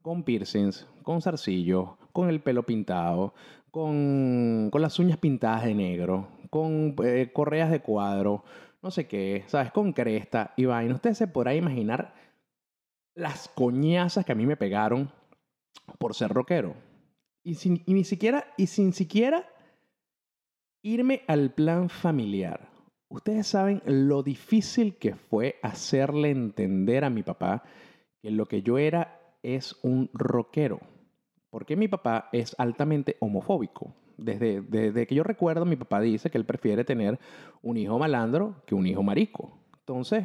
con 0.00 0.22
piercings, 0.22 0.88
con 1.02 1.20
zarcillos, 1.20 1.90
con 2.12 2.30
el 2.30 2.40
pelo 2.40 2.62
pintado, 2.62 3.34
con, 3.70 4.70
con 4.72 4.80
las 4.80 4.98
uñas 4.98 5.18
pintadas 5.18 5.64
de 5.64 5.74
negro, 5.74 6.28
con 6.50 6.94
eh, 7.04 7.30
correas 7.32 7.70
de 7.70 7.80
cuadro, 7.80 8.44
no 8.82 8.90
sé 8.90 9.06
qué, 9.06 9.44
¿sabes? 9.46 9.72
Con 9.72 9.92
cresta 9.92 10.54
y 10.56 10.64
vaina. 10.64 10.94
Ustedes 10.94 11.18
se 11.18 11.26
podrán 11.26 11.56
imaginar 11.56 12.14
las 13.14 13.48
coñazas 13.48 14.24
que 14.24 14.32
a 14.32 14.36
mí 14.36 14.46
me 14.46 14.56
pegaron 14.56 15.10
por 15.98 16.14
ser 16.14 16.30
rockero. 16.30 16.74
Y, 17.42 17.54
sin, 17.54 17.82
ni 17.86 18.04
siquiera, 18.04 18.52
y 18.56 18.66
sin 18.66 18.92
siquiera 18.92 19.48
irme 20.82 21.22
al 21.26 21.52
plan 21.52 21.88
familiar. 21.88 22.68
Ustedes 23.08 23.46
saben 23.46 23.82
lo 23.86 24.22
difícil 24.22 24.96
que 24.96 25.14
fue 25.14 25.58
hacerle 25.62 26.30
entender 26.30 27.04
a 27.04 27.10
mi 27.10 27.22
papá 27.22 27.64
que 28.20 28.30
lo 28.30 28.46
que 28.46 28.62
yo 28.62 28.78
era 28.78 29.36
es 29.42 29.78
un 29.82 30.10
rockero. 30.12 30.80
Porque 31.50 31.76
mi 31.76 31.88
papá 31.88 32.28
es 32.32 32.54
altamente 32.58 33.16
homofóbico. 33.20 33.94
Desde, 34.18 35.06
que 35.06 35.14
yo 35.14 35.22
recuerdo, 35.22 35.64
mi 35.64 35.76
papá 35.76 36.00
dice 36.00 36.30
que 36.30 36.38
él 36.38 36.44
prefiere 36.44 36.84
tener 36.84 37.18
un 37.62 37.76
hijo 37.76 37.98
malandro 37.98 38.56
que 38.66 38.74
un 38.74 38.86
hijo 38.86 39.02
marico. 39.02 39.56
Entonces, 39.78 40.24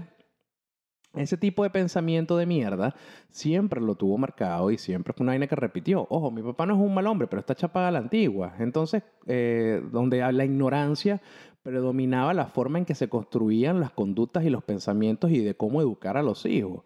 ese 1.14 1.38
tipo 1.38 1.64
de 1.64 1.70
pensamiento 1.70 2.36
de 2.38 2.48
mierda 2.48 2.96
siempre 3.30 3.80
lo 3.80 3.94
tuvo 3.94 4.18
marcado 4.18 4.72
y 4.72 4.80
siempre 4.80 5.14
fue 5.14 5.24
una 5.24 5.34
vaina 5.34 5.46
que 5.46 5.56
repitió. 5.56 6.08
Ojo, 6.10 6.32
mi 6.32 6.42
papá 6.42 6.66
no 6.66 6.74
es 6.74 6.80
un 6.80 6.94
mal 6.94 7.06
hombre, 7.06 7.28
pero 7.28 7.40
está 7.40 7.54
chapada 7.54 7.90
a 7.90 7.92
la 7.92 8.00
antigua. 8.00 8.56
Entonces, 8.58 9.04
eh, 9.28 9.82
donde 9.92 10.20
la 10.32 10.44
ignorancia 10.44 11.22
predominaba 11.62 12.34
la 12.34 12.48
forma 12.48 12.80
en 12.80 12.86
que 12.86 12.96
se 12.96 13.10
construían 13.10 13.80
las 13.80 13.92
conductas 13.92 14.44
y 14.44 14.50
los 14.50 14.64
pensamientos 14.64 15.32
y 15.32 15.40
de 15.40 15.56
cómo 15.56 15.82
educar 15.82 16.18
a 16.18 16.24
los 16.24 16.46
hijos. 16.46 16.84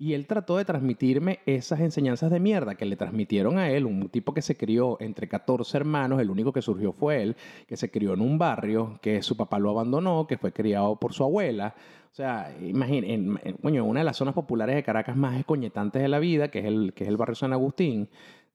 Y 0.00 0.14
él 0.14 0.28
trató 0.28 0.56
de 0.56 0.64
transmitirme 0.64 1.40
esas 1.44 1.80
enseñanzas 1.80 2.30
de 2.30 2.38
mierda 2.38 2.76
que 2.76 2.84
le 2.84 2.94
transmitieron 2.94 3.58
a 3.58 3.68
él, 3.70 3.84
un 3.84 4.08
tipo 4.08 4.32
que 4.32 4.42
se 4.42 4.56
crió 4.56 4.96
entre 5.00 5.28
14 5.28 5.76
hermanos, 5.76 6.20
el 6.20 6.30
único 6.30 6.52
que 6.52 6.62
surgió 6.62 6.92
fue 6.92 7.20
él, 7.20 7.36
que 7.66 7.76
se 7.76 7.90
crió 7.90 8.14
en 8.14 8.20
un 8.20 8.38
barrio, 8.38 9.00
que 9.02 9.22
su 9.22 9.36
papá 9.36 9.58
lo 9.58 9.70
abandonó, 9.70 10.28
que 10.28 10.38
fue 10.38 10.52
criado 10.52 10.94
por 11.00 11.14
su 11.14 11.24
abuela. 11.24 11.74
O 12.12 12.14
sea, 12.14 12.56
imagínense, 12.60 13.40
en, 13.44 13.82
una 13.82 14.00
de 14.00 14.04
las 14.04 14.16
zonas 14.16 14.34
populares 14.34 14.76
de 14.76 14.84
Caracas 14.84 15.16
más 15.16 15.36
escoñetantes 15.36 16.00
de 16.00 16.08
la 16.08 16.20
vida, 16.20 16.48
que 16.48 16.60
es 16.60 16.66
el, 16.66 16.92
que 16.94 17.02
es 17.02 17.08
el 17.10 17.16
barrio 17.16 17.34
San 17.34 17.52
Agustín, 17.52 18.08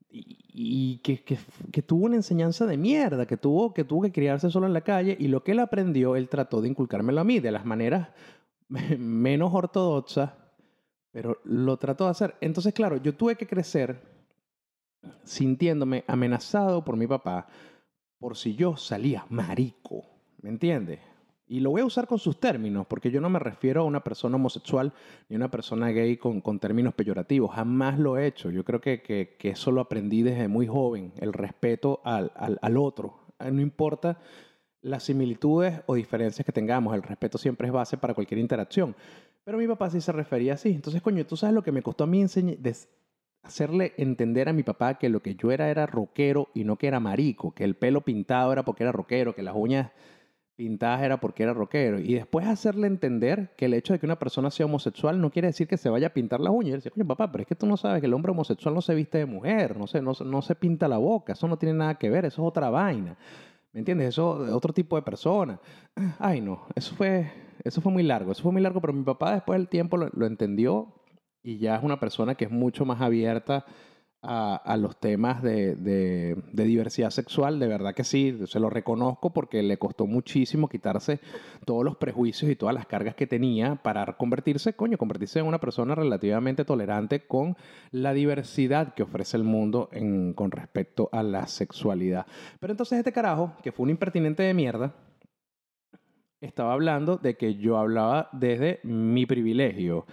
y, 0.09 0.99
que, 0.99 1.23
que, 1.23 1.37
que, 1.71 1.81
tuvo 1.81 2.05
una 2.05 2.15
enseñanza 2.15 2.65
de 2.67 2.77
mierda, 2.77 3.25
que 3.25 3.35
tuvo, 3.35 3.73
que 3.73 3.83
tuvo 3.83 4.03
que 4.03 4.11
criarse 4.13 4.49
solo 4.49 4.67
en 4.67 4.73
la 4.73 4.81
calle, 4.81 5.17
y 5.19 5.27
lo 5.27 5.43
que 5.43 5.51
él 5.51 5.59
aprendió, 5.59 6.15
él 6.15 6.29
trató 6.29 6.61
de 6.61 6.69
inculcármelo 6.69 7.19
a 7.19 7.23
mí 7.25 7.39
de 7.39 7.51
las 7.51 7.65
maneras 7.65 8.09
menos 8.97 9.53
ortodoxas 9.53 10.42
pero 11.13 11.39
lo 11.45 11.77
trató 11.77 12.05
de 12.05 12.09
hacer. 12.09 12.35
Entonces, 12.41 12.73
claro, 12.73 12.97
yo 12.97 13.15
tuve 13.15 13.35
que 13.37 13.47
crecer 13.47 14.01
sintiéndome 15.23 16.03
amenazado 16.07 16.83
por 16.83 16.97
mi 16.97 17.07
papá 17.07 17.47
por 18.17 18.35
si 18.35 18.55
yo 18.55 18.75
salía 18.75 19.25
marico. 19.29 20.05
¿Me 20.41 20.49
entiendes? 20.49 20.99
Y 21.45 21.59
lo 21.59 21.69
voy 21.69 21.81
a 21.81 21.85
usar 21.85 22.07
con 22.07 22.17
sus 22.17 22.39
términos, 22.39 22.87
porque 22.87 23.11
yo 23.11 23.21
no 23.21 23.29
me 23.29 23.37
refiero 23.37 23.81
a 23.81 23.85
una 23.85 24.03
persona 24.03 24.37
homosexual 24.37 24.91
ni 25.29 25.35
a 25.35 25.37
una 25.37 25.51
persona 25.51 25.91
gay 25.91 26.17
con, 26.17 26.41
con 26.41 26.57
términos 26.59 26.95
peyorativos. 26.95 27.53
Jamás 27.53 27.99
lo 27.99 28.17
he 28.17 28.25
hecho. 28.25 28.49
Yo 28.49 28.63
creo 28.63 28.81
que, 28.81 29.03
que, 29.03 29.35
que 29.37 29.49
eso 29.49 29.71
lo 29.71 29.81
aprendí 29.81 30.23
desde 30.23 30.47
muy 30.47 30.65
joven, 30.65 31.13
el 31.17 31.31
respeto 31.31 32.01
al, 32.03 32.31
al, 32.35 32.57
al 32.61 32.77
otro. 32.77 33.27
No 33.39 33.61
importa 33.61 34.19
las 34.83 35.03
similitudes 35.03 35.81
o 35.85 35.95
diferencias 35.95 36.45
que 36.45 36.51
tengamos, 36.51 36.93
el 36.93 37.01
respeto 37.01 37.37
siempre 37.37 37.67
es 37.67 37.73
base 37.73 37.97
para 37.97 38.13
cualquier 38.13 38.39
interacción. 38.39 38.95
Pero 39.43 39.57
mi 39.57 39.67
papá 39.67 39.89
sí 39.89 40.01
se 40.01 40.11
refería 40.11 40.53
así. 40.53 40.69
Entonces, 40.69 41.01
coño, 41.01 41.25
tú 41.25 41.37
sabes 41.37 41.55
lo 41.55 41.63
que 41.63 41.71
me 41.71 41.81
costó 41.81 42.03
a 42.03 42.07
mí 42.07 42.23
hacerle 43.43 43.93
entender 43.97 44.47
a 44.49 44.53
mi 44.53 44.63
papá 44.63 44.95
que 44.95 45.09
lo 45.09 45.21
que 45.21 45.35
yo 45.35 45.51
era 45.51 45.69
era 45.69 45.85
rockero 45.85 46.49
y 46.53 46.63
no 46.65 46.77
que 46.77 46.87
era 46.87 46.99
marico, 46.99 47.53
que 47.53 47.63
el 47.63 47.75
pelo 47.75 48.01
pintado 48.01 48.51
era 48.53 48.63
porque 48.63 48.83
era 48.83 48.91
rockero, 48.91 49.35
que 49.35 49.41
las 49.41 49.55
uñas 49.55 49.91
pintadas 50.55 51.01
era 51.01 51.19
porque 51.19 51.43
era 51.43 51.53
rockero. 51.53 51.99
Y 51.99 52.13
después 52.13 52.45
hacerle 52.45 52.87
entender 52.87 53.53
que 53.57 53.65
el 53.65 53.73
hecho 53.73 53.93
de 53.93 53.99
que 53.99 54.05
una 54.05 54.19
persona 54.19 54.51
sea 54.51 54.65
homosexual 54.65 55.19
no 55.19 55.31
quiere 55.31 55.47
decir 55.47 55.67
que 55.67 55.77
se 55.77 55.89
vaya 55.89 56.07
a 56.07 56.13
pintar 56.13 56.41
las 56.41 56.53
uñas. 56.53 56.67
Y 56.67 56.71
él 56.71 56.77
decía, 56.79 56.91
coño, 56.91 57.07
papá, 57.07 57.31
pero 57.31 57.43
es 57.43 57.47
que 57.47 57.55
tú 57.55 57.65
no 57.65 57.77
sabes 57.77 58.01
que 58.01 58.07
el 58.07 58.13
hombre 58.13 58.31
homosexual 58.31 58.75
no 58.75 58.81
se 58.81 58.93
viste 58.95 59.17
de 59.17 59.25
mujer, 59.25 59.77
no 59.77 59.87
se, 59.87 60.01
no, 60.01 60.11
no 60.25 60.41
se 60.41 60.55
pinta 60.55 60.87
la 60.87 60.97
boca, 60.97 61.33
eso 61.33 61.47
no 61.47 61.57
tiene 61.57 61.77
nada 61.77 61.95
que 61.95 62.09
ver, 62.09 62.25
eso 62.25 62.41
es 62.41 62.47
otra 62.47 62.69
vaina. 62.69 63.17
¿Me 63.73 63.79
entiendes? 63.79 64.09
Eso 64.09 64.45
es 64.45 64.51
otro 64.51 64.71
tipo 64.71 64.95
de 64.95 65.01
persona. 65.01 65.59
Ay, 66.19 66.41
no, 66.41 66.67
eso 66.75 66.95
fue, 66.95 67.31
eso 67.63 67.81
fue 67.81 67.91
muy 67.91 68.03
largo, 68.03 68.31
eso 68.31 68.43
fue 68.43 68.51
muy 68.51 68.61
largo, 68.61 68.79
pero 68.79 68.93
mi 68.93 69.03
papá 69.03 69.33
después 69.33 69.59
del 69.59 69.67
tiempo 69.67 69.97
lo, 69.97 70.09
lo 70.13 70.25
entendió 70.27 70.93
y 71.41 71.57
ya 71.57 71.75
es 71.75 71.83
una 71.83 71.99
persona 71.99 72.35
que 72.35 72.45
es 72.45 72.51
mucho 72.51 72.85
más 72.85 73.01
abierta 73.01 73.65
a, 74.23 74.77
los 74.77 74.95
temas 74.97 75.43
de, 75.43 75.75
de, 75.75 76.37
de, 76.51 76.63
diversidad 76.63 77.09
sexual, 77.09 77.59
de 77.59 77.67
verdad 77.67 77.93
que 77.93 78.05
sí, 78.05 78.39
se 78.45 78.59
lo 78.59 78.69
reconozco 78.69 79.33
porque 79.33 79.61
le 79.61 79.77
costó 79.77 80.07
muchísimo 80.07 80.69
quitarse 80.69 81.19
todos 81.65 81.83
los 81.83 81.97
prejuicios 81.97 82.49
y 82.49 82.55
todas 82.55 82.73
las 82.73 82.85
cargas 82.85 83.15
que 83.15 83.27
tenía 83.27 83.75
para 83.75 84.05
convertirse, 84.13 84.73
coño, 84.73 84.97
convertirse 84.97 85.39
en 85.39 85.45
una 85.45 85.59
persona 85.59 85.93
relativamente 85.93 86.63
tolerante 86.63 87.27
con 87.27 87.57
la 87.91 88.13
diversidad 88.13 88.93
que 88.93 89.03
ofrece 89.03 89.35
el 89.35 89.43
mundo 89.43 89.89
en, 89.91 90.33
con 90.33 90.51
respecto 90.51 91.09
a 91.11 91.21
la 91.21 91.47
sexualidad. 91.47 92.25
Pero 92.59 92.71
entonces 92.71 92.99
este 92.99 93.11
carajo, 93.11 93.53
que 93.61 93.73
fue 93.73 93.83
un 93.83 93.89
impertinente 93.89 94.43
de 94.43 94.53
mierda, 94.53 94.93
estaba 96.39 96.73
hablando 96.73 97.17
de 97.17 97.35
que 97.35 97.55
yo 97.55 97.77
hablaba 97.77 98.29
desde 98.33 98.79
mi 98.83 99.25
privilegio 99.25 100.05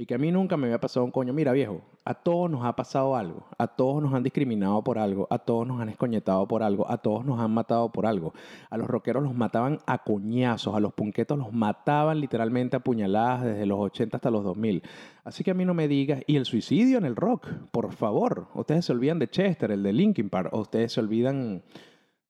y 0.00 0.06
que 0.06 0.14
a 0.14 0.18
mí 0.18 0.30
nunca 0.30 0.56
me 0.56 0.68
había 0.68 0.78
pasado 0.78 1.04
un 1.04 1.10
coño. 1.10 1.32
Mira, 1.32 1.50
viejo, 1.50 1.82
a 2.04 2.14
todos 2.14 2.48
nos 2.48 2.64
ha 2.64 2.76
pasado 2.76 3.16
algo, 3.16 3.48
a 3.58 3.66
todos 3.66 4.00
nos 4.00 4.14
han 4.14 4.22
discriminado 4.22 4.84
por 4.84 4.96
algo, 4.96 5.26
a 5.28 5.40
todos 5.40 5.66
nos 5.66 5.80
han 5.80 5.88
escoñetado 5.88 6.46
por 6.46 6.62
algo, 6.62 6.88
a 6.88 6.98
todos 6.98 7.24
nos 7.24 7.40
han 7.40 7.50
matado 7.50 7.90
por 7.90 8.06
algo. 8.06 8.32
A 8.70 8.76
los 8.78 8.86
rockeros 8.86 9.24
los 9.24 9.34
mataban 9.34 9.80
a 9.86 10.04
coñazos, 10.04 10.76
a 10.76 10.78
los 10.78 10.92
punquetos 10.92 11.36
los 11.36 11.52
mataban 11.52 12.20
literalmente 12.20 12.76
a 12.76 12.80
puñaladas 12.80 13.42
desde 13.42 13.66
los 13.66 13.80
80 13.80 14.18
hasta 14.18 14.30
los 14.30 14.44
2000. 14.44 14.84
Así 15.24 15.42
que 15.42 15.50
a 15.50 15.54
mí 15.54 15.64
no 15.64 15.74
me 15.74 15.88
digas, 15.88 16.22
y 16.28 16.36
el 16.36 16.44
suicidio 16.44 16.96
en 16.98 17.04
el 17.04 17.16
rock, 17.16 17.48
por 17.72 17.92
favor. 17.92 18.46
Ustedes 18.54 18.84
se 18.84 18.92
olvidan 18.92 19.18
de 19.18 19.28
Chester, 19.28 19.72
el 19.72 19.82
de 19.82 19.92
Linkin 19.92 20.30
Park, 20.30 20.50
o 20.52 20.60
ustedes 20.60 20.92
se 20.92 21.00
olvidan 21.00 21.64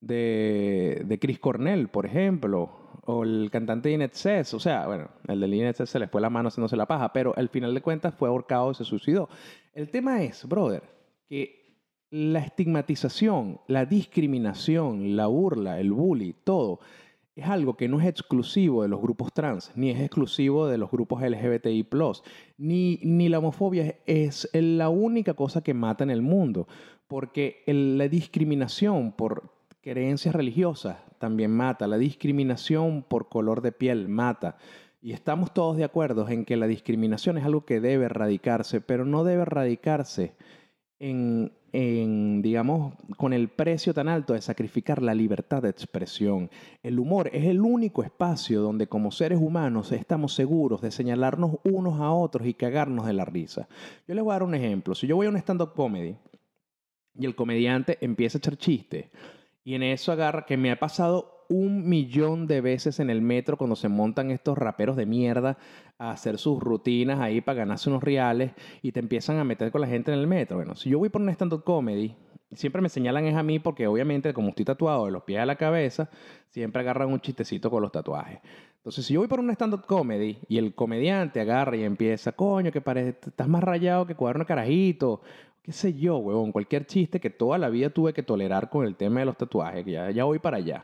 de, 0.01 1.03
de 1.05 1.19
Chris 1.19 1.39
Cornell, 1.39 1.89
por 1.89 2.07
ejemplo, 2.07 2.88
o 3.11 3.25
el 3.25 3.49
cantante 3.51 3.89
de 3.89 3.95
Inet 3.95 4.13
o 4.53 4.61
sea, 4.61 4.87
bueno, 4.87 5.09
el 5.29 5.41
de 5.41 5.47
Inet 5.49 5.87
se 5.87 5.99
le 5.99 6.09
fue 6.09 6.21
la 6.21 6.29
mano 6.29 6.49
haciéndose 6.49 6.77
la 6.77 6.85
paja, 6.85 7.11
pero 7.11 7.33
al 7.39 7.49
final 7.49 7.73
de 7.73 7.81
cuentas 7.81 8.15
fue 8.15 8.29
ahorcado 8.29 8.71
y 8.71 8.75
se 8.75 8.85
suicidó. 8.85 9.31
El 9.73 9.89
tema 9.91 10.23
es, 10.23 10.47
brother, 10.47 10.83
que 11.27 11.79
la 12.11 12.41
estigmatización, 12.41 13.61
la 13.67 13.87
discriminación, 13.87 15.17
la 15.17 15.27
burla, 15.27 15.81
el 15.81 15.91
bully, 15.91 16.35
todo, 16.45 16.81
es 17.35 17.47
algo 17.47 17.79
que 17.79 17.89
no 17.89 17.99
es 17.99 18.07
exclusivo 18.07 18.83
de 18.83 18.89
los 18.89 19.01
grupos 19.01 19.33
trans, 19.33 19.73
ni 19.75 19.89
es 19.89 20.01
exclusivo 20.01 20.67
de 20.67 20.77
los 20.77 20.91
grupos 20.91 21.23
LGBTI, 21.23 21.89
ni, 22.59 23.01
ni 23.03 23.31
la 23.31 23.39
homofobia 23.39 23.97
es 24.05 24.51
la 24.53 24.91
única 24.91 25.33
cosa 25.33 25.63
que 25.63 25.73
mata 25.73 26.05
en 26.05 26.11
el 26.11 26.21
mundo, 26.21 26.69
porque 27.07 27.63
la 27.67 28.07
discriminación 28.07 29.13
por 29.13 29.58
creencias 29.83 30.35
religiosas 30.35 30.99
también 31.19 31.51
mata, 31.51 31.87
la 31.87 31.99
discriminación 31.99 33.03
por 33.03 33.29
color 33.29 33.61
de 33.61 33.73
piel 33.73 34.09
mata. 34.09 34.57
Y 35.01 35.13
estamos 35.13 35.55
todos 35.55 35.77
de 35.77 35.85
acuerdo 35.85 36.29
en 36.29 36.45
que 36.45 36.57
la 36.57 36.67
discriminación 36.67 37.39
es 37.39 37.45
algo 37.45 37.65
que 37.65 37.81
debe 37.81 38.07
erradicarse, 38.07 38.81
pero 38.81 39.05
no 39.05 39.25
debe 39.25 39.43
erradicarse 39.43 40.35
en, 40.99 41.53
en, 41.73 42.43
digamos, 42.43 42.95
con 43.17 43.33
el 43.33 43.49
precio 43.49 43.95
tan 43.95 44.09
alto 44.09 44.33
de 44.33 44.41
sacrificar 44.41 45.03
la 45.03 45.15
libertad 45.15 45.63
de 45.63 45.71
expresión. 45.71 46.51
El 46.83 46.99
humor 46.99 47.31
es 47.33 47.45
el 47.45 47.61
único 47.61 48.03
espacio 48.03 48.61
donde 48.61 48.89
como 48.89 49.13
seres 49.13 49.39
humanos 49.41 49.93
estamos 49.93 50.35
seguros 50.35 50.81
de 50.81 50.91
señalarnos 50.91 51.59
unos 51.63 52.01
a 52.01 52.11
otros 52.11 52.47
y 52.47 52.55
cagarnos 52.55 53.07
de 53.07 53.13
la 53.13 53.25
risa. 53.25 53.69
Yo 54.07 54.15
les 54.15 54.25
voy 54.25 54.33
a 54.33 54.35
dar 54.35 54.43
un 54.43 54.55
ejemplo. 54.55 54.95
Si 54.95 55.07
yo 55.07 55.17
voy 55.17 55.27
a 55.27 55.31
un 55.31 55.37
stand-up 55.37 55.75
comedy 55.75 56.17
y 57.15 57.27
el 57.27 57.35
comediante 57.35 57.99
empieza 58.01 58.39
a 58.39 58.41
echar 58.41 58.57
chistes, 58.57 59.07
y 59.69 59.75
en 59.75 59.83
eso 59.83 60.13
agarra, 60.13 60.47
que 60.47 60.57
me 60.57 60.71
ha 60.71 60.79
pasado 60.79 61.45
un 61.51 61.87
millón 61.87 62.47
de 62.47 62.63
veces 62.63 63.01
en 63.01 63.11
el 63.11 63.21
metro 63.21 63.59
cuando 63.59 63.77
se 63.77 63.91
montan 63.91 64.31
estos 64.31 64.57
raperos 64.57 64.97
de 64.97 65.05
mierda 65.05 65.59
a 65.99 66.11
hacer 66.11 66.39
sus 66.39 66.59
rutinas 66.59 67.21
ahí 67.21 67.43
para 67.43 67.59
ganarse 67.59 67.91
unos 67.91 68.03
reales 68.03 68.53
y 68.81 68.93
te 68.93 69.01
empiezan 69.01 69.37
a 69.37 69.45
meter 69.45 69.71
con 69.71 69.83
la 69.83 69.87
gente 69.87 70.11
en 70.11 70.21
el 70.21 70.27
metro. 70.27 70.57
Bueno, 70.57 70.75
si 70.75 70.89
yo 70.89 70.99
voy 70.99 71.11
por 71.11 71.21
un 71.21 71.29
stand-up 71.29 71.65
comedy, 71.65 72.17
siempre 72.55 72.81
me 72.81 72.89
señalan 72.89 73.27
es 73.27 73.37
a 73.37 73.43
mí 73.43 73.59
porque 73.59 73.87
obviamente 73.87 74.33
como 74.33 74.49
estoy 74.49 74.65
tatuado 74.65 75.05
de 75.05 75.11
los 75.11 75.25
pies 75.25 75.41
a 75.41 75.45
la 75.45 75.57
cabeza, 75.57 76.09
siempre 76.49 76.81
agarran 76.81 77.13
un 77.13 77.21
chistecito 77.21 77.71
con 77.71 77.83
los 77.83 77.93
tatuajes. 77.93 78.41
Entonces, 78.79 79.05
si 79.05 79.13
yo 79.13 79.21
voy 79.21 79.29
por 79.29 79.41
un 79.41 79.51
stand-up 79.51 79.85
comedy 79.85 80.39
y 80.49 80.57
el 80.57 80.75
comediante 80.75 81.41
agarra 81.41 81.77
y 81.77 81.85
empieza, 81.85 82.33
coño, 82.33 82.73
que 82.73 82.81
parece, 82.81 83.19
estás 83.27 83.49
más 83.49 83.63
rayado 83.63 84.07
que 84.07 84.15
cuaderno 84.15 84.47
carajito, 84.47 85.21
qué 85.69 85.73
sé 85.75 85.93
yo, 85.93 86.17
huevón, 86.17 86.51
cualquier 86.51 86.87
chiste 86.87 87.21
que 87.21 87.29
toda 87.29 87.59
la 87.59 87.69
vida 87.69 87.91
tuve 87.91 88.15
que 88.15 88.23
tolerar 88.23 88.71
con 88.71 88.87
el 88.87 88.97
tema 88.97 89.21
de 89.21 89.27
los 89.27 89.37
tatuajes, 89.37 89.85
que 89.85 89.91
ya, 89.91 90.11
ya 90.11 90.25
voy 90.25 90.39
para 90.39 90.57
allá. 90.57 90.83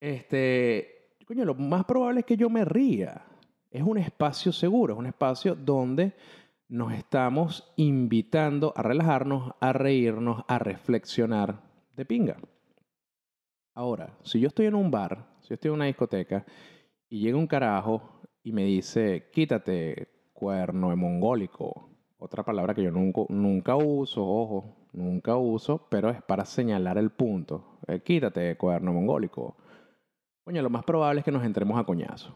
Este, 0.00 1.14
coño, 1.24 1.44
lo 1.44 1.54
más 1.54 1.84
probable 1.84 2.18
es 2.18 2.26
que 2.26 2.36
yo 2.36 2.50
me 2.50 2.64
ría. 2.64 3.24
Es 3.70 3.84
un 3.84 3.96
espacio 3.96 4.50
seguro, 4.50 4.94
es 4.94 4.98
un 4.98 5.06
espacio 5.06 5.54
donde 5.54 6.14
nos 6.66 6.92
estamos 6.94 7.72
invitando 7.76 8.72
a 8.74 8.82
relajarnos, 8.82 9.52
a 9.60 9.72
reírnos, 9.72 10.42
a 10.48 10.58
reflexionar 10.58 11.62
de 11.94 12.04
pinga. 12.04 12.38
Ahora, 13.76 14.18
si 14.24 14.40
yo 14.40 14.48
estoy 14.48 14.66
en 14.66 14.74
un 14.74 14.90
bar, 14.90 15.28
si 15.42 15.50
yo 15.50 15.54
estoy 15.54 15.68
en 15.68 15.74
una 15.76 15.84
discoteca 15.84 16.44
y 17.08 17.20
llega 17.20 17.38
un 17.38 17.46
carajo 17.46 18.20
y 18.42 18.50
me 18.50 18.64
dice, 18.64 19.30
quítate, 19.32 20.08
cuerno 20.32 20.90
de 20.90 20.96
mongólico, 20.96 21.89
otra 22.20 22.44
palabra 22.44 22.74
que 22.74 22.82
yo 22.82 22.90
nunca, 22.90 23.22
nunca 23.28 23.76
uso, 23.76 24.24
ojo, 24.24 24.76
nunca 24.92 25.36
uso, 25.36 25.86
pero 25.90 26.10
es 26.10 26.22
para 26.22 26.44
señalar 26.44 26.98
el 26.98 27.10
punto. 27.10 27.78
Eh, 27.88 28.00
quítate, 28.00 28.56
cuaderno 28.56 28.92
mongólico. 28.92 29.56
Coño, 30.44 30.62
lo 30.62 30.70
más 30.70 30.84
probable 30.84 31.20
es 31.20 31.24
que 31.24 31.32
nos 31.32 31.44
entremos 31.44 31.78
a 31.78 31.84
coñazo. 31.84 32.34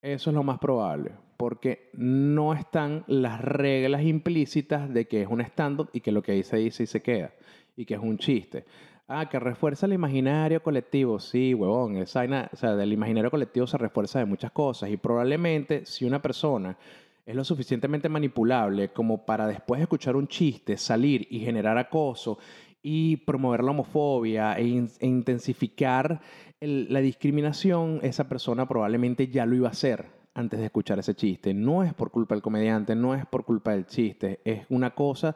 Eso 0.00 0.30
es 0.30 0.34
lo 0.34 0.42
más 0.42 0.58
probable, 0.58 1.12
porque 1.36 1.90
no 1.94 2.54
están 2.54 3.04
las 3.06 3.40
reglas 3.40 4.02
implícitas 4.02 4.92
de 4.92 5.08
que 5.08 5.22
es 5.22 5.28
un 5.28 5.40
stand-up 5.40 5.90
y 5.92 6.00
que 6.00 6.12
lo 6.12 6.22
que 6.22 6.42
se 6.42 6.58
dice 6.58 6.84
y 6.84 6.86
se 6.86 7.02
queda, 7.02 7.32
y 7.74 7.86
que 7.86 7.94
es 7.94 8.00
un 8.00 8.18
chiste. 8.18 8.66
Ah, 9.06 9.28
que 9.28 9.38
refuerza 9.38 9.84
el 9.84 9.92
imaginario 9.92 10.62
colectivo. 10.62 11.18
Sí, 11.18 11.52
huevón. 11.52 11.96
Esa, 11.96 12.24
o 12.52 12.56
sea, 12.56 12.74
del 12.74 12.92
imaginario 12.92 13.30
colectivo 13.30 13.66
se 13.66 13.76
refuerza 13.76 14.18
de 14.18 14.24
muchas 14.24 14.50
cosas. 14.50 14.88
Y 14.88 14.96
probablemente 14.96 15.84
si 15.84 16.06
una 16.06 16.22
persona 16.22 16.78
es 17.26 17.34
lo 17.34 17.44
suficientemente 17.44 18.08
manipulable 18.08 18.92
como 18.92 19.24
para 19.24 19.46
después 19.46 19.78
de 19.78 19.84
escuchar 19.84 20.16
un 20.16 20.28
chiste 20.28 20.76
salir 20.76 21.26
y 21.30 21.40
generar 21.40 21.78
acoso 21.78 22.38
y 22.82 23.16
promover 23.18 23.64
la 23.64 23.70
homofobia 23.70 24.58
e, 24.58 24.62
e 25.00 25.06
intensificar 25.06 26.20
la 26.60 27.00
discriminación, 27.00 28.00
esa 28.02 28.28
persona 28.28 28.68
probablemente 28.68 29.28
ya 29.28 29.46
lo 29.46 29.56
iba 29.56 29.68
a 29.68 29.72
hacer 29.72 30.06
antes 30.34 30.58
de 30.58 30.66
escuchar 30.66 30.98
ese 30.98 31.14
chiste. 31.14 31.54
No 31.54 31.82
es 31.82 31.94
por 31.94 32.10
culpa 32.10 32.34
del 32.34 32.42
comediante, 32.42 32.94
no 32.94 33.14
es 33.14 33.24
por 33.26 33.44
culpa 33.44 33.72
del 33.72 33.86
chiste, 33.86 34.40
es 34.44 34.66
una 34.68 34.94
cosa 34.94 35.34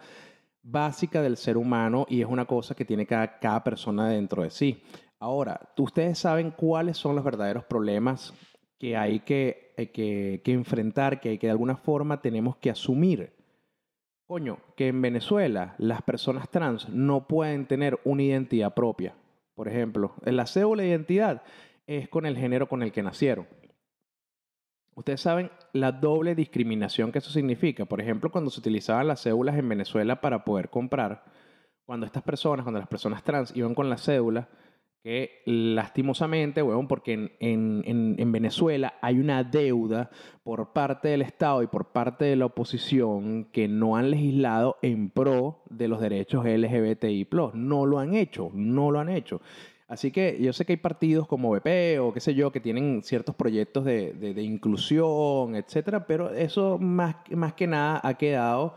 básica 0.63 1.23
del 1.23 1.37
ser 1.37 1.57
humano 1.57 2.07
y 2.09 2.21
es 2.21 2.27
una 2.27 2.45
cosa 2.45 2.75
que 2.75 2.85
tiene 2.85 3.07
cada, 3.07 3.39
cada 3.39 3.65
persona 3.65 4.09
dentro 4.09 4.43
de 4.43 4.51
sí. 4.51 4.83
Ahora, 5.19 5.61
ustedes 5.79 6.19
saben 6.19 6.51
cuáles 6.51 6.99
son 6.99 7.17
los 7.17 7.25
verdaderos 7.25 7.65
problemas 7.65 8.35
que 8.79 8.97
hay 8.97 9.21
que, 9.21 9.73
eh, 9.77 9.91
que, 9.91 10.41
que 10.45 10.53
enfrentar, 10.53 11.21
que, 11.21 11.39
que 11.39 11.47
de 11.47 11.51
alguna 11.51 11.77
forma 11.77 12.21
tenemos 12.21 12.57
que 12.57 12.71
asumir. 12.71 13.33
Coño, 14.27 14.59
que 14.77 14.89
en 14.89 15.01
Venezuela 15.01 15.75
las 15.79 16.03
personas 16.03 16.49
trans 16.51 16.89
no 16.89 17.27
pueden 17.27 17.67
tener 17.67 17.99
una 18.05 18.23
identidad 18.23 18.75
propia. 18.75 19.15
Por 19.55 19.69
ejemplo, 19.69 20.15
la 20.23 20.47
cédula 20.47 20.83
de 20.83 20.91
identidad 20.91 21.43
es 21.87 22.09
con 22.09 22.27
el 22.27 22.37
género 22.37 22.69
con 22.69 22.83
el 22.83 22.93
que 22.93 23.03
nacieron. 23.03 23.47
Ustedes 24.95 25.21
saben 25.21 25.51
la 25.73 25.93
doble 25.93 26.35
discriminación 26.35 27.11
que 27.11 27.19
eso 27.19 27.31
significa. 27.31 27.85
Por 27.85 28.01
ejemplo, 28.01 28.31
cuando 28.31 28.51
se 28.51 28.61
utilizaban 28.61 29.09
las 29.09 29.23
cédulas 29.23 29.57
en 29.57 29.69
Venezuela 29.69 30.21
para 30.21 30.45
poder 30.45 30.69
comprar, 30.69 31.25
cuando 31.87 32.05
estas 32.05 32.23
personas, 32.23 32.65
cuando 32.65 32.81
las 32.81 32.89
personas 32.89 33.23
trans 33.23 33.57
iban 33.57 33.75
con 33.75 33.89
la 33.89 33.97
cédula, 33.97 34.49
que 35.03 35.43
lastimosamente, 35.47 36.63
huevón, 36.63 36.89
porque 36.89 37.13
en, 37.15 37.33
en- 37.41 37.83
en- 37.87 38.17
en 38.19 38.33
Venezuela 38.33 38.95
hay 39.01 39.19
una 39.19 39.45
deuda 39.45 40.11
por 40.43 40.73
parte 40.73 41.09
del 41.09 41.23
Estado 41.23 41.63
y 41.63 41.67
por 41.67 41.87
parte 41.93 42.25
de 42.27 42.37
la 42.37 42.47
oposición 42.47 43.47
que 43.53 43.69
no 43.69 43.97
han 43.97 44.11
legislado 44.11 44.77
en 44.83 45.11
pro 45.11 45.63
de 45.71 45.89
los 45.89 46.01
derechos 46.01 46.45
LGBTI+. 46.45 47.27
No 47.55 47.87
lo 47.87 47.99
han 47.99 48.15
hecho, 48.15 48.51
no 48.53 48.91
lo 48.91 49.01
han 49.01 49.09
hecho. 49.09 49.41
Así 49.87 50.11
que 50.11 50.37
yo 50.41 50.53
sé 50.53 50.67
que 50.67 50.75
hay 50.75 50.77
partidos 50.77 51.27
como 51.27 51.51
BP 51.53 51.99
o 52.01 52.13
qué 52.13 52.21
sé 52.21 52.35
yo 52.35 52.53
que 52.53 52.61
tienen 52.61 53.03
ciertos 53.03 53.35
proyectos 53.35 53.85
de, 53.87 54.13
de- 54.13 54.35
de 54.35 54.43
inclusión, 54.43 55.55
etcétera, 55.55 56.07
pero 56.07 56.31
eso 56.31 56.79
más, 56.79 57.17
más 57.31 57.55
que 57.55 57.67
nada 57.67 58.01
ha 58.03 58.15
quedado, 58.15 58.75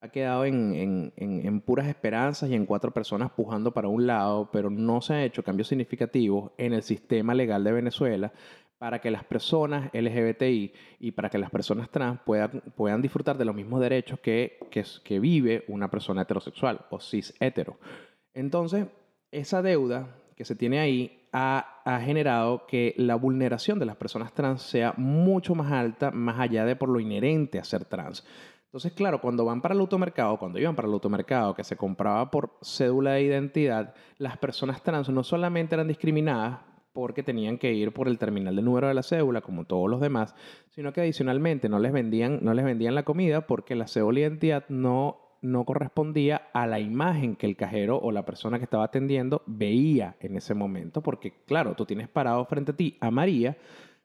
ha 0.00 0.08
quedado 0.10 0.44
en, 0.44 0.74
en- 0.74 1.12
en- 1.16 1.60
puras 1.60 1.88
esperanzas 1.88 2.50
y 2.50 2.54
en 2.54 2.66
cuatro 2.66 2.92
personas 2.92 3.30
pujando 3.32 3.72
para 3.72 3.88
un 3.88 4.06
lado, 4.06 4.48
pero 4.52 4.70
no 4.70 5.00
se 5.00 5.14
han 5.14 5.20
hecho 5.20 5.42
cambios 5.42 5.68
significativos 5.68 6.52
en 6.56 6.72
el 6.72 6.82
sistema 6.82 7.34
legal 7.34 7.64
de 7.64 7.72
Venezuela 7.72 8.32
para 8.78 9.00
que 9.00 9.10
las 9.10 9.24
personas 9.24 9.90
LGBTI 9.92 10.72
y 11.00 11.10
para 11.10 11.30
que 11.30 11.38
las 11.38 11.50
personas 11.50 11.90
trans 11.90 12.20
puedan, 12.24 12.62
puedan 12.76 13.02
disfrutar 13.02 13.36
de 13.36 13.44
los 13.44 13.56
mismos 13.56 13.80
derechos 13.80 14.20
que, 14.20 14.58
que, 14.70 14.84
que 15.02 15.18
vive 15.18 15.64
una 15.66 15.90
persona 15.90 16.22
heterosexual 16.22 16.86
o 16.90 17.00
cis 17.00 17.34
hetero. 17.40 17.76
Entonces, 18.34 18.86
esa 19.32 19.62
deuda 19.62 20.14
que 20.36 20.44
se 20.44 20.54
tiene 20.54 20.78
ahí 20.78 21.26
ha, 21.32 21.82
ha 21.84 22.00
generado 22.00 22.66
que 22.66 22.94
la 22.96 23.16
vulneración 23.16 23.80
de 23.80 23.86
las 23.86 23.96
personas 23.96 24.32
trans 24.32 24.62
sea 24.62 24.94
mucho 24.96 25.56
más 25.56 25.72
alta, 25.72 26.12
más 26.12 26.38
allá 26.38 26.64
de 26.64 26.76
por 26.76 26.88
lo 26.88 27.00
inherente 27.00 27.58
a 27.58 27.64
ser 27.64 27.84
trans. 27.84 28.24
Entonces, 28.68 28.92
claro, 28.92 29.22
cuando 29.22 29.46
van 29.46 29.62
para 29.62 29.74
el 29.74 29.80
automercado, 29.80 30.38
cuando 30.38 30.58
iban 30.58 30.76
para 30.76 30.86
el 30.86 30.92
automercado, 30.92 31.54
que 31.54 31.64
se 31.64 31.76
compraba 31.76 32.30
por 32.30 32.58
cédula 32.60 33.12
de 33.12 33.22
identidad, 33.22 33.94
las 34.18 34.36
personas 34.36 34.82
trans 34.82 35.08
no 35.08 35.24
solamente 35.24 35.74
eran 35.74 35.88
discriminadas 35.88 36.60
porque 36.92 37.22
tenían 37.22 37.56
que 37.56 37.72
ir 37.72 37.92
por 37.92 38.08
el 38.08 38.18
terminal 38.18 38.54
de 38.54 38.60
número 38.60 38.88
de 38.88 38.92
la 38.92 39.02
cédula, 39.02 39.40
como 39.40 39.64
todos 39.64 39.88
los 39.88 40.02
demás, 40.02 40.34
sino 40.68 40.92
que 40.92 41.00
adicionalmente 41.00 41.70
no 41.70 41.78
les 41.78 41.92
vendían, 41.92 42.40
no 42.42 42.52
les 42.52 42.64
vendían 42.64 42.94
la 42.94 43.04
comida 43.04 43.46
porque 43.46 43.74
la 43.74 43.86
cédula 43.86 44.16
de 44.16 44.26
identidad 44.26 44.64
no 44.68 45.24
no 45.40 45.64
correspondía 45.64 46.48
a 46.52 46.66
la 46.66 46.80
imagen 46.80 47.36
que 47.36 47.46
el 47.46 47.56
cajero 47.56 47.96
o 47.98 48.10
la 48.10 48.24
persona 48.24 48.58
que 48.58 48.64
estaba 48.64 48.84
atendiendo 48.84 49.42
veía 49.46 50.16
en 50.20 50.36
ese 50.36 50.52
momento, 50.54 51.02
porque 51.02 51.44
claro, 51.46 51.74
tú 51.74 51.86
tienes 51.86 52.08
parado 52.08 52.44
frente 52.46 52.72
a 52.72 52.76
ti 52.76 52.98
a 53.00 53.10
María, 53.10 53.56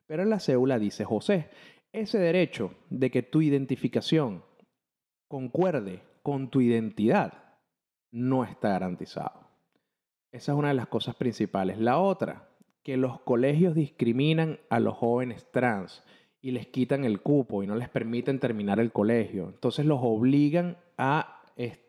pero 0.05 0.23
en 0.23 0.29
la 0.29 0.39
cédula 0.39 0.79
dice 0.79 1.05
José. 1.05 1.49
Ese 1.91 2.19
derecho 2.19 2.73
de 2.89 3.11
que 3.11 3.23
tu 3.23 3.41
identificación 3.41 4.43
concuerde 5.33 6.03
con 6.21 6.51
tu 6.51 6.61
identidad 6.61 7.33
no 8.11 8.43
está 8.43 8.69
garantizado. 8.69 9.49
Esa 10.31 10.51
es 10.51 10.57
una 10.59 10.67
de 10.67 10.75
las 10.75 10.85
cosas 10.85 11.15
principales. 11.15 11.79
La 11.79 11.97
otra, 11.97 12.49
que 12.83 12.97
los 12.97 13.19
colegios 13.21 13.73
discriminan 13.73 14.59
a 14.69 14.79
los 14.79 14.95
jóvenes 14.95 15.47
trans 15.49 16.03
y 16.39 16.51
les 16.51 16.67
quitan 16.67 17.03
el 17.03 17.21
cupo 17.21 17.63
y 17.63 17.67
no 17.67 17.75
les 17.75 17.89
permiten 17.89 18.37
terminar 18.37 18.79
el 18.79 18.91
colegio. 18.91 19.45
Entonces 19.45 19.87
los 19.87 19.97
obligan 20.03 20.77
a 20.99 21.41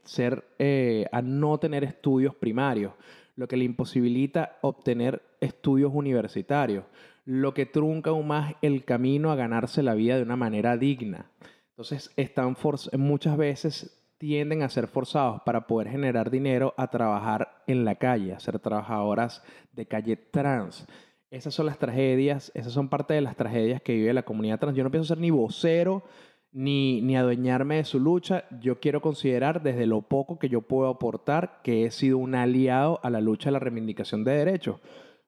ser, 0.04 0.44
eh, 0.58 1.04
a 1.12 1.20
no 1.20 1.58
tener 1.58 1.84
estudios 1.84 2.34
primarios, 2.34 2.94
lo 3.36 3.46
que 3.46 3.58
le 3.58 3.66
imposibilita 3.66 4.56
obtener 4.62 5.20
estudios 5.40 5.92
universitarios, 5.94 6.86
lo 7.26 7.52
que 7.52 7.66
trunca 7.66 8.08
aún 8.08 8.26
más 8.26 8.54
el 8.62 8.86
camino 8.86 9.30
a 9.30 9.36
ganarse 9.36 9.82
la 9.82 9.92
vida 9.92 10.16
de 10.16 10.22
una 10.22 10.36
manera 10.36 10.78
digna. 10.78 11.26
Entonces 11.76 12.12
están 12.16 12.56
muchas 12.98 13.36
veces 13.36 14.00
tienden 14.18 14.62
a 14.62 14.68
ser 14.68 14.86
forzados 14.86 15.42
para 15.44 15.66
poder 15.66 15.88
generar 15.88 16.30
dinero 16.30 16.72
a 16.76 16.88
trabajar 16.88 17.62
en 17.66 17.84
la 17.84 17.96
calle, 17.96 18.32
a 18.32 18.38
ser 18.38 18.60
trabajadoras 18.60 19.42
de 19.72 19.86
calle 19.86 20.16
trans. 20.16 20.86
Esas 21.30 21.52
son 21.52 21.66
las 21.66 21.78
tragedias, 21.78 22.52
esas 22.54 22.72
son 22.72 22.88
parte 22.88 23.14
de 23.14 23.22
las 23.22 23.34
tragedias 23.34 23.82
que 23.82 23.94
vive 23.94 24.12
la 24.14 24.22
comunidad 24.22 24.60
trans. 24.60 24.76
Yo 24.76 24.84
no 24.84 24.90
pienso 24.92 25.08
ser 25.08 25.18
ni 25.18 25.30
vocero 25.30 26.04
ni, 26.52 27.02
ni 27.02 27.16
adueñarme 27.16 27.78
de 27.78 27.84
su 27.84 27.98
lucha. 27.98 28.44
Yo 28.60 28.78
quiero 28.78 29.02
considerar 29.02 29.60
desde 29.60 29.86
lo 29.86 30.02
poco 30.02 30.38
que 30.38 30.48
yo 30.48 30.62
puedo 30.62 30.88
aportar 30.88 31.60
que 31.64 31.84
he 31.84 31.90
sido 31.90 32.18
un 32.18 32.36
aliado 32.36 33.00
a 33.02 33.10
la 33.10 33.20
lucha 33.20 33.48
de 33.48 33.52
la 33.54 33.58
reivindicación 33.58 34.22
de 34.22 34.36
derechos. 34.36 34.80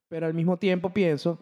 Pero 0.08 0.26
al 0.26 0.34
mismo 0.34 0.58
tiempo 0.58 0.90
pienso 0.90 1.40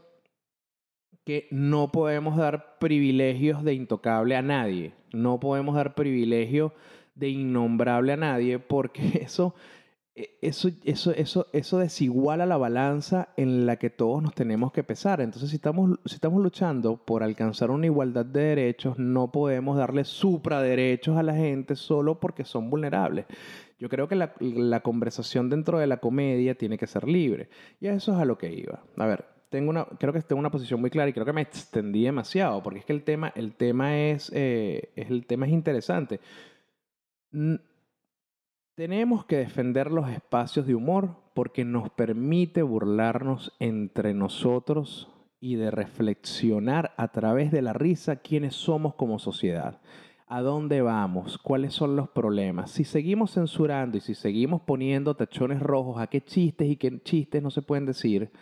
que 1.24 1.48
no 1.50 1.90
podemos 1.90 2.36
dar 2.36 2.78
privilegios 2.78 3.64
de 3.64 3.74
intocable 3.74 4.36
a 4.36 4.42
nadie. 4.42 4.92
No 5.12 5.40
podemos 5.40 5.74
dar 5.74 5.94
privilegios 5.94 6.72
de 7.14 7.28
innombrable 7.28 8.12
a 8.12 8.16
nadie 8.16 8.58
porque 8.58 9.02
eso 9.22 9.54
eso, 10.14 10.70
eso, 10.84 11.10
eso, 11.12 11.48
eso 11.52 11.78
desiguala 11.78 12.46
la 12.46 12.56
balanza 12.56 13.30
en 13.36 13.66
la 13.66 13.76
que 13.76 13.90
todos 13.90 14.22
nos 14.22 14.32
tenemos 14.34 14.70
que 14.72 14.84
pesar. 14.84 15.20
Entonces, 15.20 15.50
si 15.50 15.56
estamos, 15.56 15.98
si 16.04 16.14
estamos 16.14 16.40
luchando 16.40 16.96
por 16.96 17.24
alcanzar 17.24 17.70
una 17.72 17.86
igualdad 17.86 18.24
de 18.24 18.40
derechos, 18.40 18.98
no 18.98 19.32
podemos 19.32 19.76
darle 19.76 20.04
supraderechos 20.04 21.16
a 21.16 21.24
la 21.24 21.34
gente 21.34 21.74
solo 21.74 22.20
porque 22.20 22.44
son 22.44 22.70
vulnerables. 22.70 23.26
Yo 23.80 23.88
creo 23.88 24.06
que 24.06 24.14
la, 24.14 24.34
la, 24.38 24.80
conversación 24.80 25.50
dentro 25.50 25.78
de 25.78 25.88
la 25.88 25.96
comedia 25.96 26.54
tiene 26.54 26.78
que 26.78 26.86
ser 26.86 27.08
libre. 27.08 27.48
Y 27.80 27.88
a 27.88 27.94
eso 27.94 28.12
es 28.12 28.18
a 28.18 28.24
lo 28.24 28.38
que 28.38 28.52
iba. 28.52 28.84
A 28.96 29.06
ver, 29.06 29.24
tengo 29.54 29.70
una, 29.70 29.84
creo 29.84 30.12
que 30.12 30.20
tengo 30.22 30.40
una 30.40 30.50
posición 30.50 30.80
muy 30.80 30.90
clara 30.90 31.08
y 31.08 31.12
creo 31.12 31.24
que 31.24 31.32
me 31.32 31.42
extendí 31.42 32.02
demasiado, 32.02 32.60
porque 32.60 32.80
es 32.80 32.84
que 32.84 32.92
el 32.92 33.04
tema, 33.04 33.32
el 33.36 33.54
tema, 33.54 33.96
es, 33.96 34.28
eh, 34.34 34.90
el 34.96 35.26
tema 35.26 35.46
es 35.46 35.52
interesante. 35.52 36.18
Tenemos 38.74 39.26
que 39.26 39.36
defender 39.36 39.92
los 39.92 40.10
espacios 40.10 40.66
de 40.66 40.74
humor 40.74 41.14
porque 41.34 41.64
nos 41.64 41.88
permite 41.90 42.62
burlarnos 42.62 43.52
entre 43.60 44.12
nosotros 44.12 45.08
y 45.38 45.54
de 45.54 45.70
reflexionar 45.70 46.92
a 46.96 47.12
través 47.12 47.52
de 47.52 47.62
la 47.62 47.74
risa 47.74 48.16
quiénes 48.16 48.56
somos 48.56 48.96
como 48.96 49.20
sociedad, 49.20 49.80
a 50.26 50.40
dónde 50.40 50.82
vamos, 50.82 51.38
cuáles 51.38 51.74
son 51.74 51.94
los 51.94 52.08
problemas. 52.08 52.72
Si 52.72 52.82
seguimos 52.82 53.34
censurando 53.34 53.98
y 53.98 54.00
si 54.00 54.16
seguimos 54.16 54.62
poniendo 54.62 55.14
tachones 55.14 55.60
rojos 55.62 56.00
a 56.00 56.08
qué 56.08 56.24
chistes 56.24 56.68
y 56.68 56.74
qué 56.74 57.00
chistes 57.04 57.40
no 57.40 57.52
se 57.52 57.62
pueden 57.62 57.86
decir, 57.86 58.32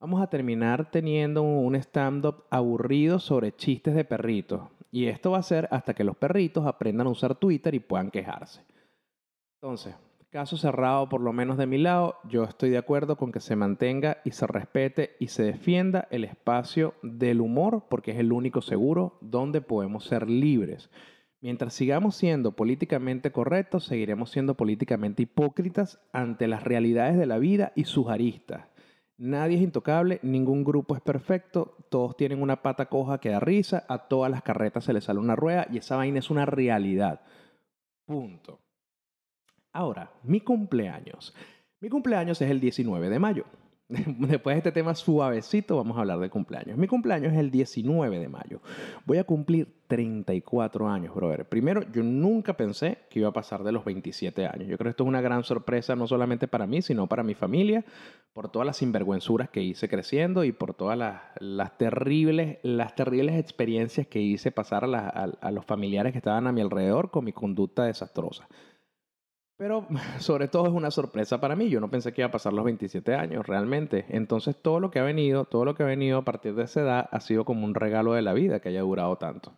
vamos 0.00 0.22
a 0.22 0.28
terminar 0.28 0.90
teniendo 0.90 1.42
un 1.42 1.74
stand-up 1.74 2.44
aburrido 2.50 3.18
sobre 3.18 3.54
chistes 3.54 3.94
de 3.94 4.04
perritos. 4.04 4.62
Y 4.90 5.06
esto 5.06 5.32
va 5.32 5.38
a 5.38 5.42
ser 5.42 5.68
hasta 5.70 5.94
que 5.94 6.04
los 6.04 6.16
perritos 6.16 6.66
aprendan 6.66 7.06
a 7.06 7.10
usar 7.10 7.34
Twitter 7.34 7.74
y 7.74 7.80
puedan 7.80 8.10
quejarse. 8.10 8.64
Entonces, 9.60 9.94
caso 10.30 10.56
cerrado 10.56 11.08
por 11.08 11.20
lo 11.20 11.32
menos 11.32 11.58
de 11.58 11.66
mi 11.66 11.78
lado, 11.78 12.16
yo 12.28 12.44
estoy 12.44 12.70
de 12.70 12.78
acuerdo 12.78 13.16
con 13.16 13.32
que 13.32 13.40
se 13.40 13.56
mantenga 13.56 14.18
y 14.24 14.30
se 14.30 14.46
respete 14.46 15.16
y 15.18 15.28
se 15.28 15.42
defienda 15.42 16.06
el 16.10 16.24
espacio 16.24 16.94
del 17.02 17.40
humor 17.40 17.84
porque 17.90 18.12
es 18.12 18.18
el 18.18 18.32
único 18.32 18.62
seguro 18.62 19.18
donde 19.20 19.60
podemos 19.60 20.04
ser 20.04 20.30
libres. 20.30 20.90
Mientras 21.40 21.74
sigamos 21.74 22.16
siendo 22.16 22.52
políticamente 22.52 23.30
correctos, 23.30 23.84
seguiremos 23.84 24.30
siendo 24.30 24.54
políticamente 24.54 25.22
hipócritas 25.22 26.00
ante 26.12 26.48
las 26.48 26.64
realidades 26.64 27.16
de 27.16 27.26
la 27.26 27.38
vida 27.38 27.72
y 27.76 27.84
sus 27.84 28.08
aristas. 28.08 28.64
Nadie 29.18 29.56
es 29.56 29.62
intocable, 29.62 30.20
ningún 30.22 30.62
grupo 30.62 30.94
es 30.94 31.00
perfecto, 31.00 31.76
todos 31.88 32.16
tienen 32.16 32.40
una 32.40 32.62
pata 32.62 32.86
coja 32.86 33.18
que 33.18 33.30
da 33.30 33.40
risa, 33.40 33.84
a 33.88 34.06
todas 34.06 34.30
las 34.30 34.42
carretas 34.42 34.84
se 34.84 34.92
les 34.92 35.04
sale 35.04 35.18
una 35.18 35.34
rueda 35.34 35.66
y 35.72 35.78
esa 35.78 35.96
vaina 35.96 36.20
es 36.20 36.30
una 36.30 36.46
realidad. 36.46 37.20
Punto. 38.06 38.60
Ahora, 39.72 40.12
mi 40.22 40.40
cumpleaños. 40.40 41.34
Mi 41.80 41.88
cumpleaños 41.88 42.40
es 42.40 42.50
el 42.50 42.60
19 42.60 43.10
de 43.10 43.18
mayo. 43.18 43.44
Después 44.18 44.54
de 44.54 44.58
este 44.58 44.72
tema 44.72 44.94
suavecito, 44.94 45.76
vamos 45.78 45.96
a 45.96 46.00
hablar 46.00 46.18
de 46.18 46.28
cumpleaños. 46.28 46.76
Mi 46.76 46.86
cumpleaños 46.86 47.32
es 47.32 47.38
el 47.38 47.50
19 47.50 48.18
de 48.18 48.28
mayo. 48.28 48.60
Voy 49.06 49.16
a 49.16 49.24
cumplir 49.24 49.78
34 49.86 50.90
años, 50.90 51.14
brother. 51.14 51.48
Primero, 51.48 51.80
yo 51.90 52.02
nunca 52.02 52.54
pensé 52.54 52.98
que 53.08 53.20
iba 53.20 53.30
a 53.30 53.32
pasar 53.32 53.64
de 53.64 53.72
los 53.72 53.86
27 53.86 54.46
años. 54.46 54.68
Yo 54.68 54.76
creo 54.76 54.88
que 54.88 54.90
esto 54.90 55.04
es 55.04 55.08
una 55.08 55.22
gran 55.22 55.42
sorpresa, 55.42 55.96
no 55.96 56.06
solamente 56.06 56.46
para 56.48 56.66
mí, 56.66 56.82
sino 56.82 57.06
para 57.06 57.22
mi 57.22 57.32
familia, 57.32 57.82
por 58.34 58.50
todas 58.50 58.66
las 58.66 58.76
sinvergüenzuras 58.76 59.48
que 59.48 59.62
hice 59.62 59.88
creciendo 59.88 60.44
y 60.44 60.52
por 60.52 60.74
todas 60.74 60.98
las, 61.40 61.78
terribles, 61.78 62.58
las 62.62 62.94
terribles 62.94 63.38
experiencias 63.40 64.06
que 64.06 64.20
hice 64.20 64.52
pasar 64.52 64.84
a 64.84 65.50
los 65.50 65.64
familiares 65.64 66.12
que 66.12 66.18
estaban 66.18 66.46
a 66.46 66.52
mi 66.52 66.60
alrededor 66.60 67.10
con 67.10 67.24
mi 67.24 67.32
conducta 67.32 67.84
desastrosa. 67.84 68.48
Pero 69.58 69.86
sobre 70.20 70.48
todo 70.48 70.66
es 70.66 70.72
una 70.72 70.90
sorpresa 70.90 71.40
para 71.40 71.56
mí. 71.56 71.68
Yo 71.68 71.80
no 71.80 71.90
pensé 71.90 72.14
que 72.14 72.22
iba 72.22 72.28
a 72.28 72.32
pasar 72.32 72.54
los 72.54 72.64
27 72.64 73.14
años 73.14 73.46
realmente. 73.46 74.06
Entonces 74.08 74.56
todo 74.56 74.80
lo 74.80 74.90
que 74.90 75.00
ha 75.00 75.04
venido, 75.04 75.44
todo 75.44 75.66
lo 75.66 75.74
que 75.74 75.82
ha 75.82 75.86
venido 75.86 76.18
a 76.18 76.24
partir 76.24 76.54
de 76.54 76.64
esa 76.64 76.80
edad 76.80 77.08
ha 77.10 77.20
sido 77.20 77.44
como 77.44 77.66
un 77.66 77.74
regalo 77.74 78.14
de 78.14 78.22
la 78.22 78.32
vida 78.32 78.60
que 78.60 78.70
haya 78.70 78.80
durado 78.80 79.16
tanto. 79.16 79.52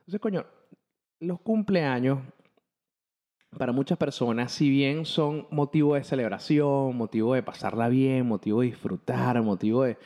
Entonces, 0.00 0.20
coño, 0.20 0.44
los 1.20 1.40
cumpleaños 1.40 2.18
para 3.56 3.72
muchas 3.72 3.98
personas, 3.98 4.52
si 4.52 4.68
bien 4.68 5.04
son 5.04 5.46
motivo 5.50 5.94
de 5.94 6.04
celebración, 6.04 6.96
motivo 6.96 7.34
de 7.34 7.42
pasarla 7.42 7.88
bien, 7.88 8.26
motivo 8.26 8.60
de 8.60 8.66
disfrutar, 8.66 9.40
motivo 9.42 9.84
de, 9.84 9.96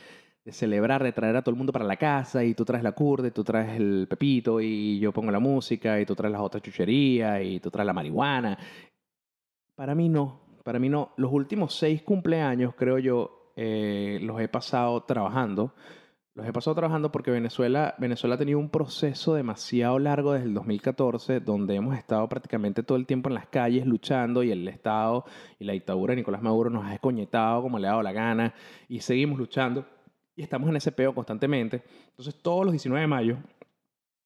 celebrar, 0.51 1.03
de 1.03 1.11
traer 1.11 1.35
a 1.35 1.41
todo 1.43 1.51
el 1.51 1.57
mundo 1.57 1.73
para 1.73 1.85
la 1.85 1.97
casa 1.97 2.43
y 2.43 2.55
tú 2.55 2.65
traes 2.65 2.83
la 2.83 2.93
curda 2.93 3.29
tú 3.29 3.43
traes 3.43 3.79
el 3.79 4.07
pepito 4.09 4.59
y 4.59 4.97
yo 4.97 5.11
pongo 5.11 5.29
la 5.31 5.39
música 5.39 6.01
y 6.01 6.07
tú 6.07 6.15
traes 6.15 6.31
las 6.31 6.41
otras 6.41 6.63
chucherías 6.63 7.43
y 7.43 7.59
tú 7.59 7.69
traes 7.69 7.85
la 7.85 7.93
marihuana 7.93 8.57
para 9.79 9.95
mí 9.95 10.09
no, 10.09 10.41
para 10.65 10.77
mí 10.77 10.89
no. 10.89 11.13
Los 11.15 11.31
últimos 11.31 11.73
seis 11.73 12.01
cumpleaños, 12.01 12.73
creo 12.75 12.99
yo, 12.99 13.53
eh, 13.55 14.19
los 14.21 14.41
he 14.41 14.49
pasado 14.49 15.03
trabajando. 15.03 15.73
Los 16.33 16.45
he 16.45 16.51
pasado 16.51 16.75
trabajando 16.75 17.13
porque 17.13 17.31
Venezuela, 17.31 17.95
Venezuela 17.97 18.35
ha 18.35 18.37
tenido 18.37 18.59
un 18.59 18.69
proceso 18.69 19.35
demasiado 19.35 19.97
largo 19.97 20.33
desde 20.33 20.47
el 20.47 20.53
2014, 20.53 21.39
donde 21.39 21.75
hemos 21.75 21.97
estado 21.97 22.27
prácticamente 22.27 22.83
todo 22.83 22.97
el 22.97 23.05
tiempo 23.05 23.29
en 23.29 23.35
las 23.35 23.47
calles 23.47 23.85
luchando 23.85 24.43
y 24.43 24.51
el 24.51 24.67
Estado 24.67 25.23
y 25.59 25.63
la 25.63 25.71
dictadura 25.71 26.11
de 26.11 26.17
Nicolás 26.17 26.41
Maduro 26.41 26.69
nos 26.69 26.83
ha 26.83 26.93
escoñetado 26.93 27.61
como 27.61 27.79
le 27.79 27.87
ha 27.87 27.91
dado 27.91 28.03
la 28.03 28.11
gana 28.11 28.53
y 28.89 28.99
seguimos 28.99 29.39
luchando 29.39 29.85
y 30.35 30.41
estamos 30.41 30.67
en 30.67 30.75
ese 30.75 30.91
peo 30.91 31.15
constantemente. 31.15 31.83
Entonces 32.09 32.35
todos 32.41 32.65
los 32.65 32.73
19 32.73 32.99
de 32.99 33.07
mayo 33.07 33.37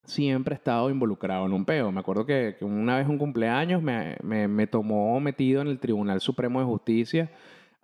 siempre 0.04 0.54
he 0.54 0.56
estado 0.56 0.90
involucrado 0.90 1.46
en 1.46 1.52
un 1.52 1.64
peo. 1.64 1.90
Me 1.92 2.00
acuerdo 2.00 2.26
que, 2.26 2.56
una 2.60 2.98
vez 2.98 3.08
un 3.08 3.18
cumpleaños 3.18 3.82
me, 3.82 4.16
me, 4.22 4.48
me 4.48 4.66
tomó 4.66 5.18
metido 5.20 5.62
en 5.62 5.68
el 5.68 5.78
Tribunal 5.78 6.20
Supremo 6.20 6.60
de 6.60 6.66
Justicia 6.66 7.30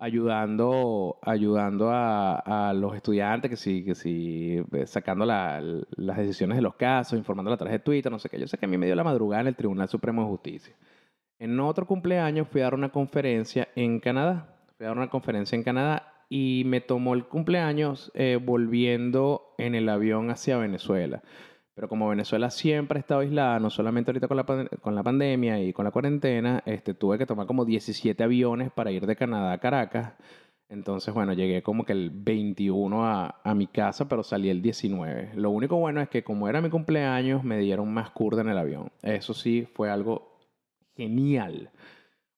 ayudando, 0.01 1.19
ayudando 1.21 1.91
a, 1.91 2.71
a, 2.71 2.73
los 2.73 2.97
estudiantes, 2.97 3.51
que 3.51 3.57
sí, 3.57 3.85
que 3.85 3.95
sí, 3.95 4.63
eh, 4.73 4.87
sacando 4.87 5.27
las 5.27 6.17
decisiones 6.17 6.57
de 6.57 6.63
los 6.63 6.75
casos, 6.75 7.19
informando 7.19 7.53
a 7.53 7.57
través 7.59 7.73
de 7.73 7.79
Twitter, 7.81 8.11
no 8.11 8.19
sé 8.19 8.31
qué. 8.31 8.41
Yo 8.41 8.49
sé 8.49 8.57
que 8.57 8.65
a 8.65 8.69
mí 8.69 8.79
me 8.79 8.87
dio 8.87 8.95
la 8.95 9.05
madrugada 9.05 9.43
en 9.43 9.49
el 9.49 9.57
Tribunal 9.57 9.89
Supremo 9.89 10.23
de 10.23 10.29
Justicia. 10.29 10.75
En 11.39 11.61
otro 11.61 11.87
cumpleaños 11.87 12.49
fui 12.49 12.63
a 12.63 12.65
dar 12.65 12.75
una 12.75 12.89
conferencia 12.89 13.69
en 13.77 14.01
Canadá. 14.01 14.57
Fui 14.79 14.87
a 14.87 14.89
dar 14.89 14.97
una 14.97 15.11
conferencia 15.11 15.55
en 15.55 15.63
Canadá 15.63 16.11
y 16.31 16.63
me 16.65 16.81
tomó 16.81 17.13
el 17.13 17.25
cumpleaños 17.27 18.11
eh, 18.15 18.39
volviendo 18.43 19.55
en 19.59 19.75
el 19.75 19.89
avión 19.91 20.31
hacia 20.31 20.57
Venezuela. 20.57 21.23
Pero 21.81 21.89
como 21.89 22.11
Venezuela 22.11 22.51
siempre 22.51 22.99
ha 22.99 23.01
estado 23.01 23.21
aislada, 23.21 23.59
no 23.59 23.71
solamente 23.71 24.11
ahorita 24.11 24.29
con 24.29 24.37
la, 24.37 24.45
con 24.45 24.95
la 24.95 25.03
pandemia 25.03 25.63
y 25.63 25.73
con 25.73 25.87
la 25.87 25.91
cuarentena, 25.91 26.63
este, 26.67 26.93
tuve 26.93 27.17
que 27.17 27.25
tomar 27.25 27.47
como 27.47 27.65
17 27.65 28.23
aviones 28.23 28.71
para 28.71 28.91
ir 28.91 29.07
de 29.07 29.17
Canadá 29.17 29.53
a 29.53 29.59
Caracas. 29.61 30.13
Entonces, 30.69 31.15
bueno, 31.15 31.33
llegué 31.33 31.63
como 31.63 31.87
que 31.87 31.95
el 31.95 32.11
21 32.11 33.07
a, 33.07 33.41
a 33.43 33.55
mi 33.55 33.67
casa, 33.67 34.07
pero 34.11 34.23
salí 34.23 34.51
el 34.51 34.61
19. 34.61 35.31
Lo 35.37 35.49
único 35.49 35.77
bueno 35.77 36.03
es 36.03 36.11
que 36.11 36.23
como 36.23 36.51
era 36.51 36.61
mi 36.61 36.69
cumpleaños, 36.69 37.45
me 37.45 37.57
dieron 37.57 37.91
más 37.95 38.11
curda 38.11 38.43
en 38.43 38.51
el 38.51 38.59
avión. 38.59 38.93
Eso 39.01 39.33
sí, 39.33 39.67
fue 39.73 39.89
algo 39.89 40.39
genial. 40.95 41.71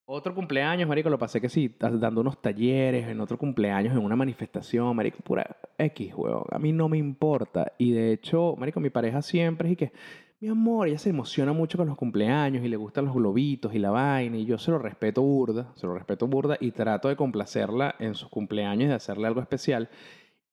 Otro 0.04 0.34
cumpleaños, 0.34 0.88
marico, 0.88 1.08
lo 1.08 1.18
pasé 1.18 1.40
que 1.40 1.48
sí, 1.48 1.74
dando 1.78 2.20
unos 2.20 2.42
talleres, 2.42 3.06
en 3.08 3.20
otro 3.20 3.38
cumpleaños, 3.38 3.94
en 3.94 4.04
una 4.04 4.16
manifestación, 4.16 4.96
marico, 4.96 5.18
pura 5.22 5.56
X, 5.78 6.12
weón. 6.16 6.44
A 6.50 6.58
mí 6.58 6.72
no 6.72 6.88
me 6.88 6.98
importa. 6.98 7.72
Y 7.78 7.92
de 7.92 8.12
hecho, 8.12 8.56
marico, 8.58 8.80
mi 8.80 8.90
pareja 8.90 9.22
siempre 9.22 9.68
es 9.68 9.74
y 9.74 9.76
que, 9.76 9.92
mi 10.40 10.48
amor, 10.48 10.88
ella 10.88 10.98
se 10.98 11.10
emociona 11.10 11.52
mucho 11.52 11.78
con 11.78 11.86
los 11.86 11.96
cumpleaños 11.96 12.64
y 12.64 12.68
le 12.68 12.76
gustan 12.76 13.04
los 13.04 13.14
globitos 13.14 13.74
y 13.74 13.78
la 13.78 13.90
vaina. 13.90 14.36
Y 14.36 14.44
yo 14.44 14.58
se 14.58 14.72
lo 14.72 14.80
respeto 14.80 15.22
burda, 15.22 15.72
se 15.76 15.86
lo 15.86 15.94
respeto 15.94 16.26
burda 16.26 16.56
y 16.58 16.72
trato 16.72 17.08
de 17.08 17.14
complacerla 17.14 17.94
en 18.00 18.16
sus 18.16 18.28
cumpleaños 18.28 18.88
de 18.88 18.96
hacerle 18.96 19.28
algo 19.28 19.40
especial. 19.40 19.88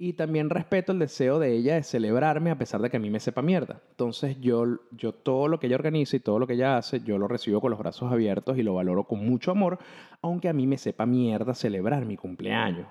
Y 0.02 0.14
también 0.14 0.50
respeto 0.50 0.94
el 0.94 1.00
deseo 1.00 1.40
de 1.40 1.54
ella 1.54 1.76
de 1.76 1.84
celebrarme 1.84 2.52
a 2.52 2.58
pesar 2.58 2.82
de 2.82 2.90
que 2.90 2.96
a 2.96 3.02
mí 3.02 3.10
me 3.10 3.20
sepa 3.20 3.42
mierda. 3.42 3.82
Entonces 3.90 4.40
yo, 4.40 4.66
yo 4.92 5.12
todo 5.12 5.50
lo 5.50 5.60
que 5.60 5.68
ella 5.68 5.76
organiza 5.76 6.16
y 6.16 6.22
todo 6.22 6.40
lo 6.40 6.48
que 6.48 6.54
ella 6.54 6.78
hace, 6.78 7.02
yo 7.02 7.18
lo 7.18 7.28
recibo 7.28 7.60
con 7.60 7.70
los 7.70 7.80
brazos 7.80 8.10
abiertos 8.10 8.58
y 8.58 8.64
lo 8.64 8.76
valoro 8.76 9.04
con 9.04 9.28
mucho 9.28 9.52
amor, 9.52 9.78
aunque 10.22 10.48
a 10.48 10.54
mí 10.54 10.68
me 10.68 10.78
sepa 10.78 11.06
mierda 11.06 11.54
celebrar 11.54 12.06
mi 12.06 12.16
cumpleaños. 12.16 12.88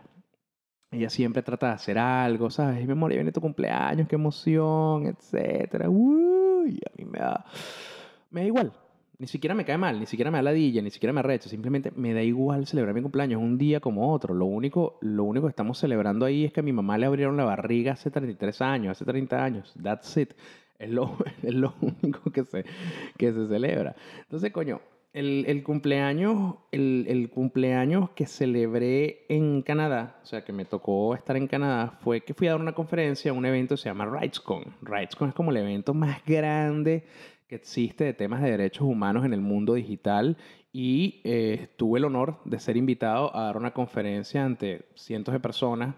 Ella 0.90 1.08
siempre 1.08 1.42
trata 1.42 1.68
de 1.68 1.72
hacer 1.72 1.98
algo, 1.98 2.50
¿sabes? 2.50 2.84
Mi 2.84 2.92
amor, 2.92 3.10
viene 3.14 3.32
tu 3.32 3.40
cumpleaños, 3.40 4.06
qué 4.06 4.16
emoción, 4.16 5.06
etcétera. 5.06 5.88
Uy, 5.88 6.78
a 6.86 6.92
mí 6.94 7.06
me 7.06 7.20
da, 7.20 7.42
me 8.30 8.42
da 8.42 8.46
igual. 8.46 8.72
Ni 9.20 9.26
siquiera 9.26 9.52
me 9.52 9.64
cae 9.64 9.76
mal, 9.76 9.98
ni 9.98 10.06
siquiera 10.06 10.30
me 10.30 10.38
da 10.38 10.42
ladilla, 10.42 10.80
ni 10.80 10.90
siquiera 10.90 11.12
me 11.12 11.18
arrecho. 11.18 11.48
Simplemente 11.48 11.90
me 11.90 12.14
da 12.14 12.22
igual 12.22 12.68
celebrar 12.68 12.94
mi 12.94 13.02
cumpleaños 13.02 13.42
un 13.42 13.58
día 13.58 13.80
como 13.80 14.12
otro. 14.12 14.32
Lo 14.32 14.44
único, 14.46 14.96
lo 15.00 15.24
único 15.24 15.46
que 15.46 15.50
estamos 15.50 15.76
celebrando 15.78 16.24
ahí 16.24 16.44
es 16.44 16.52
que 16.52 16.60
a 16.60 16.62
mi 16.62 16.72
mamá 16.72 16.96
le 16.98 17.06
abrieron 17.06 17.36
la 17.36 17.44
barriga 17.44 17.94
hace 17.94 18.12
33 18.12 18.62
años, 18.62 18.92
hace 18.92 19.04
30 19.04 19.44
años. 19.44 19.74
That's 19.82 20.16
it. 20.18 20.34
Es 20.78 20.90
lo, 20.90 21.16
es 21.42 21.52
lo 21.52 21.74
único 21.80 22.30
que 22.30 22.44
se, 22.44 22.64
que 23.16 23.32
se 23.32 23.48
celebra. 23.48 23.96
Entonces, 24.20 24.52
coño, 24.52 24.80
el, 25.12 25.46
el 25.48 25.64
cumpleaños, 25.64 26.54
el, 26.70 27.06
el, 27.08 27.28
cumpleaños 27.28 28.10
que 28.10 28.24
celebré 28.24 29.26
en 29.28 29.62
Canadá, 29.62 30.20
o 30.22 30.26
sea, 30.26 30.44
que 30.44 30.52
me 30.52 30.64
tocó 30.64 31.16
estar 31.16 31.36
en 31.36 31.48
Canadá, 31.48 31.98
fue 32.02 32.20
que 32.20 32.34
fui 32.34 32.46
a 32.46 32.52
dar 32.52 32.60
una 32.60 32.72
conferencia, 32.72 33.32
un 33.32 33.44
evento 33.46 33.74
que 33.74 33.82
se 33.82 33.88
llama 33.88 34.06
RightsCon. 34.06 34.76
RightsCon 34.82 35.30
es 35.30 35.34
como 35.34 35.50
el 35.50 35.56
evento 35.56 35.92
más 35.92 36.24
grande 36.24 37.02
que 37.48 37.56
existe 37.56 38.04
de 38.04 38.12
temas 38.12 38.42
de 38.42 38.50
derechos 38.50 38.82
humanos 38.82 39.24
en 39.24 39.32
el 39.32 39.40
mundo 39.40 39.74
digital 39.74 40.36
y 40.70 41.22
eh, 41.24 41.68
tuve 41.76 41.98
el 41.98 42.04
honor 42.04 42.40
de 42.44 42.60
ser 42.60 42.76
invitado 42.76 43.34
a 43.34 43.44
dar 43.44 43.56
una 43.56 43.72
conferencia 43.72 44.44
ante 44.44 44.86
cientos 44.94 45.32
de 45.32 45.40
personas 45.40 45.94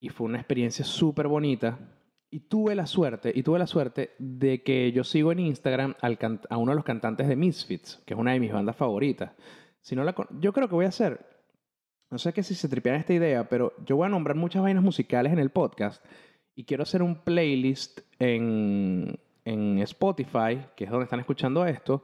y 0.00 0.08
fue 0.08 0.26
una 0.26 0.38
experiencia 0.38 0.84
súper 0.84 1.28
bonita 1.28 1.78
y 2.28 2.40
tuve 2.40 2.74
la 2.74 2.86
suerte 2.86 3.32
y 3.34 3.44
tuve 3.44 3.60
la 3.60 3.68
suerte 3.68 4.10
de 4.18 4.64
que 4.64 4.90
yo 4.90 5.04
sigo 5.04 5.30
en 5.30 5.38
Instagram 5.38 5.94
al 6.00 6.18
a 6.50 6.56
uno 6.56 6.72
de 6.72 6.76
los 6.76 6.84
cantantes 6.84 7.28
de 7.28 7.36
Misfits 7.36 8.02
que 8.04 8.14
es 8.14 8.20
una 8.20 8.32
de 8.32 8.40
mis 8.40 8.52
bandas 8.52 8.74
favoritas. 8.74 9.30
Si 9.80 9.94
no 9.94 10.02
la 10.02 10.14
yo 10.40 10.52
creo 10.52 10.68
que 10.68 10.74
voy 10.74 10.86
a 10.86 10.88
hacer 10.88 11.24
no 12.10 12.18
sé 12.18 12.32
qué 12.32 12.42
si 12.42 12.56
se 12.56 12.68
tripean 12.68 12.96
esta 12.96 13.14
idea 13.14 13.48
pero 13.48 13.74
yo 13.86 13.94
voy 13.94 14.06
a 14.06 14.10
nombrar 14.10 14.36
muchas 14.36 14.62
vainas 14.62 14.82
musicales 14.82 15.32
en 15.32 15.38
el 15.38 15.50
podcast 15.50 16.04
y 16.56 16.64
quiero 16.64 16.82
hacer 16.82 17.00
un 17.04 17.22
playlist 17.22 18.00
en 18.18 19.20
en 19.48 19.78
Spotify, 19.78 20.60
que 20.76 20.84
es 20.84 20.90
donde 20.90 21.04
están 21.04 21.20
escuchando 21.20 21.64
esto, 21.64 22.02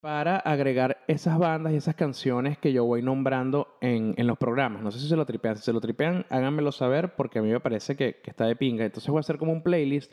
para 0.00 0.36
agregar 0.36 0.98
esas 1.08 1.38
bandas 1.38 1.72
y 1.72 1.76
esas 1.76 1.94
canciones 1.94 2.58
que 2.58 2.72
yo 2.72 2.84
voy 2.84 3.00
nombrando 3.00 3.78
en, 3.80 4.14
en, 4.18 4.26
los 4.26 4.36
programas. 4.36 4.82
No 4.82 4.90
sé 4.90 4.98
si 4.98 5.08
se 5.08 5.16
lo 5.16 5.24
tripean. 5.24 5.56
Si 5.56 5.62
se 5.62 5.72
lo 5.72 5.80
tripean, 5.80 6.26
háganmelo 6.28 6.72
saber 6.72 7.14
porque 7.14 7.38
a 7.38 7.42
mí 7.42 7.50
me 7.50 7.60
parece 7.60 7.96
que, 7.96 8.20
que, 8.20 8.30
está 8.30 8.44
de 8.44 8.54
pinga. 8.54 8.84
Entonces 8.84 9.08
voy 9.08 9.18
a 9.18 9.20
hacer 9.20 9.38
como 9.38 9.52
un 9.52 9.62
playlist 9.62 10.12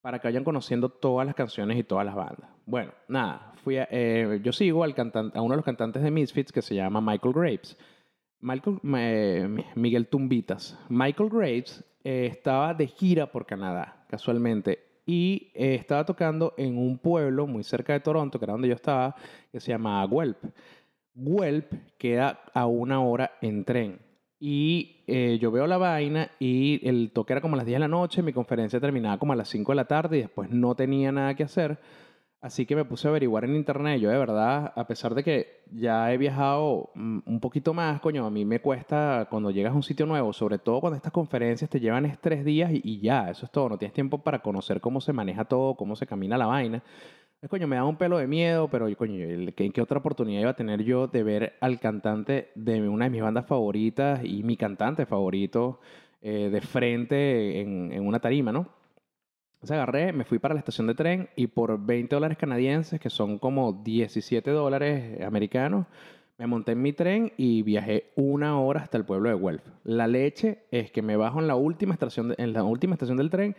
para 0.00 0.20
que 0.20 0.28
vayan 0.28 0.44
conociendo 0.44 0.90
todas 0.90 1.26
las 1.26 1.34
canciones 1.34 1.76
y 1.78 1.82
todas 1.82 2.06
las 2.06 2.14
bandas. 2.14 2.50
Bueno, 2.66 2.92
nada, 3.08 3.52
fui 3.64 3.76
eh, 3.78 4.40
yo 4.44 4.52
sigo 4.52 4.84
al 4.84 4.94
cantante, 4.94 5.36
a 5.36 5.42
uno 5.42 5.54
de 5.54 5.56
los 5.56 5.64
cantantes 5.64 6.02
de 6.02 6.10
Misfits 6.10 6.52
que 6.52 6.62
se 6.62 6.74
llama 6.74 7.00
Michael 7.00 7.34
Graves. 7.34 7.76
Michael, 8.40 8.78
eh, 8.96 9.48
Miguel 9.74 10.08
Tumbitas. 10.08 10.78
Michael 10.88 11.30
Graves 11.30 11.84
eh, 12.04 12.28
estaba 12.30 12.74
de 12.74 12.86
gira 12.86 13.32
por 13.32 13.46
Canadá, 13.46 14.04
casualmente 14.08 14.91
y 15.04 15.50
eh, 15.54 15.74
estaba 15.74 16.04
tocando 16.04 16.54
en 16.56 16.78
un 16.78 16.98
pueblo 16.98 17.46
muy 17.46 17.64
cerca 17.64 17.92
de 17.92 18.00
Toronto, 18.00 18.38
que 18.38 18.44
era 18.44 18.52
donde 18.52 18.68
yo 18.68 18.74
estaba, 18.74 19.14
que 19.50 19.60
se 19.60 19.72
llama 19.72 20.06
Guelph. 20.06 20.44
Guelph 21.14 21.72
queda 21.98 22.40
a 22.54 22.66
una 22.66 23.02
hora 23.02 23.32
en 23.40 23.64
tren. 23.64 24.00
Y 24.38 25.04
eh, 25.06 25.38
yo 25.40 25.52
veo 25.52 25.66
la 25.66 25.76
vaina 25.78 26.32
y 26.40 26.80
el 26.88 27.12
toque 27.12 27.32
era 27.32 27.40
como 27.40 27.54
a 27.54 27.58
las 27.58 27.66
10 27.66 27.76
de 27.76 27.80
la 27.80 27.88
noche, 27.88 28.22
mi 28.22 28.32
conferencia 28.32 28.80
terminaba 28.80 29.18
como 29.18 29.32
a 29.32 29.36
las 29.36 29.48
5 29.48 29.70
de 29.70 29.76
la 29.76 29.84
tarde 29.84 30.18
y 30.18 30.22
después 30.22 30.50
no 30.50 30.74
tenía 30.74 31.12
nada 31.12 31.34
que 31.34 31.44
hacer. 31.44 31.78
Así 32.42 32.66
que 32.66 32.74
me 32.74 32.84
puse 32.84 33.06
a 33.06 33.10
averiguar 33.10 33.44
en 33.44 33.54
internet. 33.54 34.00
Yo 34.00 34.10
de 34.10 34.18
verdad, 34.18 34.72
a 34.74 34.86
pesar 34.88 35.14
de 35.14 35.22
que 35.22 35.62
ya 35.70 36.12
he 36.12 36.18
viajado 36.18 36.90
un 36.96 37.38
poquito 37.40 37.72
más, 37.72 38.00
coño, 38.00 38.26
a 38.26 38.30
mí 38.30 38.44
me 38.44 38.60
cuesta 38.60 39.28
cuando 39.30 39.52
llegas 39.52 39.72
a 39.72 39.76
un 39.76 39.84
sitio 39.84 40.06
nuevo, 40.06 40.32
sobre 40.32 40.58
todo 40.58 40.80
cuando 40.80 40.96
estas 40.96 41.12
conferencias 41.12 41.70
te 41.70 41.78
llevan 41.78 42.18
tres 42.20 42.44
días 42.44 42.72
y, 42.72 43.00
ya, 43.00 43.30
eso 43.30 43.46
es 43.46 43.52
todo. 43.52 43.68
No 43.68 43.78
tienes 43.78 43.94
tiempo 43.94 44.18
para 44.18 44.40
conocer 44.42 44.80
cómo 44.80 45.00
se 45.00 45.12
maneja 45.12 45.44
todo, 45.44 45.76
cómo 45.76 45.94
se 45.94 46.04
camina 46.04 46.36
la 46.36 46.46
vaina. 46.46 46.82
Es, 47.40 47.48
coño, 47.48 47.68
me 47.68 47.76
da 47.76 47.84
un 47.84 47.96
pelo 47.96 48.18
de 48.18 48.26
miedo, 48.26 48.68
pero 48.68 48.88
coño, 48.96 49.24
¿qué, 49.54 49.70
¿qué 49.70 49.80
otra 49.80 49.98
oportunidad 50.00 50.40
iba 50.40 50.50
a 50.50 50.56
tener 50.56 50.82
yo 50.82 51.06
de 51.06 51.22
ver 51.22 51.54
al 51.60 51.78
cantante 51.78 52.50
de 52.56 52.88
una 52.88 53.04
de 53.04 53.10
mis 53.10 53.22
bandas 53.22 53.46
favoritas 53.46 54.24
y 54.24 54.42
mi 54.42 54.56
cantante 54.56 55.06
favorito 55.06 55.78
eh, 56.20 56.50
de 56.50 56.60
frente 56.60 57.60
en, 57.60 57.92
en 57.92 58.04
una 58.04 58.18
tarima, 58.18 58.50
¿no? 58.50 58.81
Entonces 59.62 59.76
agarré, 59.76 60.12
me 60.12 60.24
fui 60.24 60.40
para 60.40 60.54
la 60.54 60.58
estación 60.58 60.88
de 60.88 60.96
tren 60.96 61.28
y 61.36 61.46
por 61.46 61.78
20 61.78 62.16
dólares 62.16 62.36
canadienses, 62.36 62.98
que 62.98 63.10
son 63.10 63.38
como 63.38 63.72
17 63.84 64.50
dólares 64.50 65.22
americanos, 65.22 65.86
me 66.36 66.48
monté 66.48 66.72
en 66.72 66.82
mi 66.82 66.92
tren 66.92 67.32
y 67.36 67.62
viajé 67.62 68.10
una 68.16 68.58
hora 68.58 68.80
hasta 68.80 68.98
el 68.98 69.04
pueblo 69.04 69.28
de 69.28 69.36
Guelph. 69.36 69.62
La 69.84 70.08
leche 70.08 70.64
es 70.72 70.90
que 70.90 71.00
me 71.00 71.16
bajo 71.16 71.38
en 71.38 71.46
la 71.46 71.54
última 71.54 71.94
estación, 71.94 72.34
en 72.38 72.52
la 72.52 72.64
última 72.64 72.94
estación 72.94 73.18
del 73.18 73.30
tren 73.30 73.54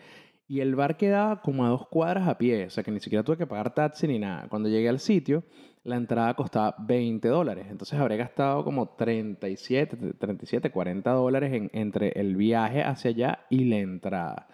y 0.45 0.59
el 0.59 0.75
bar 0.75 0.97
quedaba 0.97 1.41
como 1.41 1.65
a 1.65 1.69
dos 1.69 1.87
cuadras 1.87 2.27
a 2.27 2.37
pie, 2.37 2.65
o 2.65 2.69
sea 2.69 2.83
que 2.83 2.91
ni 2.91 2.99
siquiera 2.99 3.23
tuve 3.23 3.37
que 3.37 3.47
pagar 3.47 3.73
taxi 3.73 4.05
ni 4.05 4.19
nada. 4.19 4.49
Cuando 4.49 4.67
llegué 4.67 4.89
al 4.89 4.99
sitio, 4.99 5.45
la 5.85 5.95
entrada 5.95 6.33
costaba 6.33 6.75
20 6.79 7.29
dólares, 7.29 7.67
entonces 7.69 7.97
habré 7.97 8.17
gastado 8.17 8.65
como 8.65 8.89
37, 8.89 9.95
37, 10.19 10.69
40 10.69 11.11
dólares 11.11 11.69
entre 11.71 12.09
el 12.19 12.35
viaje 12.35 12.83
hacia 12.83 13.11
allá 13.11 13.39
y 13.49 13.63
la 13.63 13.77
entrada. 13.77 14.49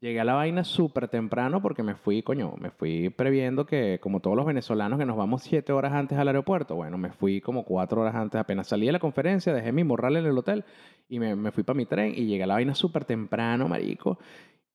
Llegué 0.00 0.20
a 0.20 0.24
la 0.24 0.34
vaina 0.34 0.62
súper 0.62 1.08
temprano 1.08 1.60
porque 1.60 1.82
me 1.82 1.96
fui, 1.96 2.22
coño, 2.22 2.54
me 2.56 2.70
fui 2.70 3.10
previendo 3.10 3.66
que, 3.66 3.98
como 4.00 4.20
todos 4.20 4.36
los 4.36 4.46
venezolanos, 4.46 4.96
que 4.96 5.04
nos 5.04 5.16
vamos 5.16 5.42
siete 5.42 5.72
horas 5.72 5.92
antes 5.92 6.16
al 6.16 6.28
aeropuerto. 6.28 6.76
Bueno, 6.76 6.96
me 6.98 7.10
fui 7.10 7.40
como 7.40 7.64
cuatro 7.64 8.02
horas 8.02 8.14
antes, 8.14 8.40
apenas 8.40 8.68
salí 8.68 8.86
de 8.86 8.92
la 8.92 9.00
conferencia, 9.00 9.52
dejé 9.52 9.72
mi 9.72 9.82
morral 9.82 10.16
en 10.16 10.26
el 10.26 10.38
hotel 10.38 10.64
y 11.08 11.18
me, 11.18 11.34
me 11.34 11.50
fui 11.50 11.64
para 11.64 11.76
mi 11.76 11.84
tren 11.84 12.12
y 12.14 12.26
llegué 12.26 12.44
a 12.44 12.46
la 12.46 12.54
vaina 12.54 12.76
súper 12.76 13.04
temprano, 13.04 13.66
marico. 13.66 14.18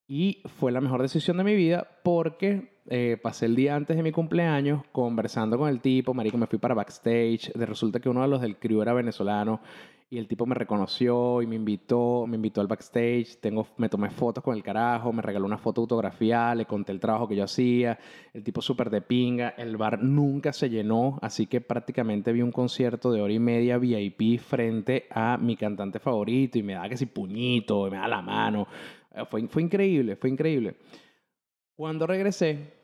Y 0.06 0.42
fue 0.58 0.70
la 0.70 0.82
mejor 0.82 1.00
decisión 1.00 1.38
de 1.38 1.44
mi 1.44 1.54
vida 1.54 1.88
porque 2.02 2.74
eh, 2.90 3.16
pasé 3.22 3.46
el 3.46 3.56
día 3.56 3.76
antes 3.76 3.96
de 3.96 4.02
mi 4.02 4.12
cumpleaños 4.12 4.82
conversando 4.92 5.56
con 5.56 5.70
el 5.70 5.80
tipo, 5.80 6.12
marico, 6.12 6.36
me 6.36 6.46
fui 6.46 6.58
para 6.58 6.74
backstage. 6.74 7.50
Resulta 7.54 7.98
que 7.98 8.10
uno 8.10 8.20
de 8.20 8.28
los 8.28 8.42
del 8.42 8.58
crew 8.58 8.82
era 8.82 8.92
venezolano 8.92 9.62
Y 10.10 10.18
el 10.18 10.28
tipo 10.28 10.46
me 10.46 10.54
reconoció 10.54 11.42
y 11.42 11.46
me 11.46 11.56
invitó, 11.56 12.24
me 12.28 12.36
invitó 12.36 12.60
al 12.60 12.68
backstage. 12.68 13.38
Tengo, 13.40 13.66
me 13.78 13.88
tomé 13.88 14.10
fotos 14.10 14.44
con 14.44 14.54
el 14.54 14.62
carajo, 14.62 15.12
me 15.12 15.22
regaló 15.22 15.44
una 15.46 15.58
foto 15.58 15.80
autografiada, 15.80 16.54
le 16.54 16.66
conté 16.66 16.92
el 16.92 17.00
trabajo 17.00 17.26
que 17.26 17.34
yo 17.34 17.42
hacía. 17.44 17.98
El 18.32 18.44
tipo 18.44 18.62
súper 18.62 18.90
de 18.90 19.00
pinga. 19.00 19.48
El 19.56 19.76
bar 19.76 20.00
nunca 20.02 20.52
se 20.52 20.70
llenó, 20.70 21.18
así 21.20 21.46
que 21.46 21.60
prácticamente 21.60 22.32
vi 22.32 22.42
un 22.42 22.52
concierto 22.52 23.10
de 23.10 23.22
hora 23.22 23.32
y 23.32 23.40
media 23.40 23.78
VIP 23.78 24.38
frente 24.38 25.06
a 25.10 25.36
mi 25.36 25.56
cantante 25.56 25.98
favorito 25.98 26.58
y 26.58 26.62
me 26.62 26.74
da 26.74 26.88
que 26.88 26.96
si 26.96 27.06
puñito, 27.06 27.88
y 27.88 27.90
me 27.90 27.96
da 27.96 28.06
la 28.06 28.22
mano. 28.22 28.68
Eh, 29.14 29.24
Fue, 29.28 29.48
fue 29.48 29.62
increíble, 29.62 30.14
fue 30.16 30.30
increíble. 30.30 30.76
Cuando 31.76 32.06
regresé, 32.06 32.74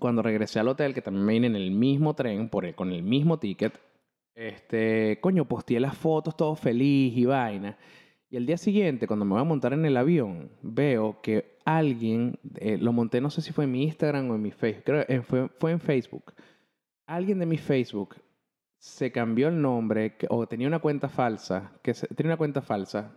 cuando 0.00 0.22
regresé 0.22 0.58
al 0.58 0.68
hotel, 0.68 0.94
que 0.94 1.02
también 1.02 1.24
me 1.26 1.32
vine 1.34 1.46
en 1.46 1.56
el 1.56 1.70
mismo 1.70 2.14
tren, 2.14 2.48
por 2.48 2.64
el- 2.64 2.74
con 2.74 2.90
el 2.90 3.02
mismo 3.04 3.38
ticket, 3.38 3.78
este, 4.34 5.18
coño, 5.20 5.46
posteé 5.46 5.80
las 5.80 5.96
fotos 5.96 6.36
todo 6.36 6.54
feliz 6.56 7.16
y 7.16 7.24
vaina. 7.24 7.76
Y 8.30 8.36
el 8.36 8.46
día 8.46 8.56
siguiente, 8.56 9.06
cuando 9.06 9.24
me 9.24 9.32
voy 9.32 9.40
a 9.40 9.44
montar 9.44 9.72
en 9.72 9.84
el 9.84 9.96
avión, 9.96 10.50
veo 10.62 11.20
que 11.22 11.56
alguien, 11.64 12.38
eh, 12.56 12.78
lo 12.78 12.92
monté, 12.92 13.20
no 13.20 13.30
sé 13.30 13.42
si 13.42 13.52
fue 13.52 13.64
en 13.64 13.72
mi 13.72 13.84
Instagram 13.84 14.30
o 14.30 14.34
en 14.34 14.42
mi 14.42 14.50
Facebook, 14.50 14.84
creo 14.84 15.06
que 15.06 15.22
fue, 15.22 15.48
fue 15.58 15.70
en 15.70 15.80
Facebook. 15.80 16.32
Alguien 17.06 17.38
de 17.38 17.46
mi 17.46 17.58
Facebook 17.58 18.16
se 18.78 19.12
cambió 19.12 19.48
el 19.48 19.60
nombre 19.62 20.16
que- 20.16 20.26
o 20.30 20.46
tenía 20.46 20.66
una 20.68 20.80
cuenta 20.80 21.08
falsa, 21.08 21.72
que 21.82 21.94
se- 21.94 22.08
tenía 22.08 22.30
una 22.30 22.36
cuenta 22.36 22.60
falsa 22.60 23.14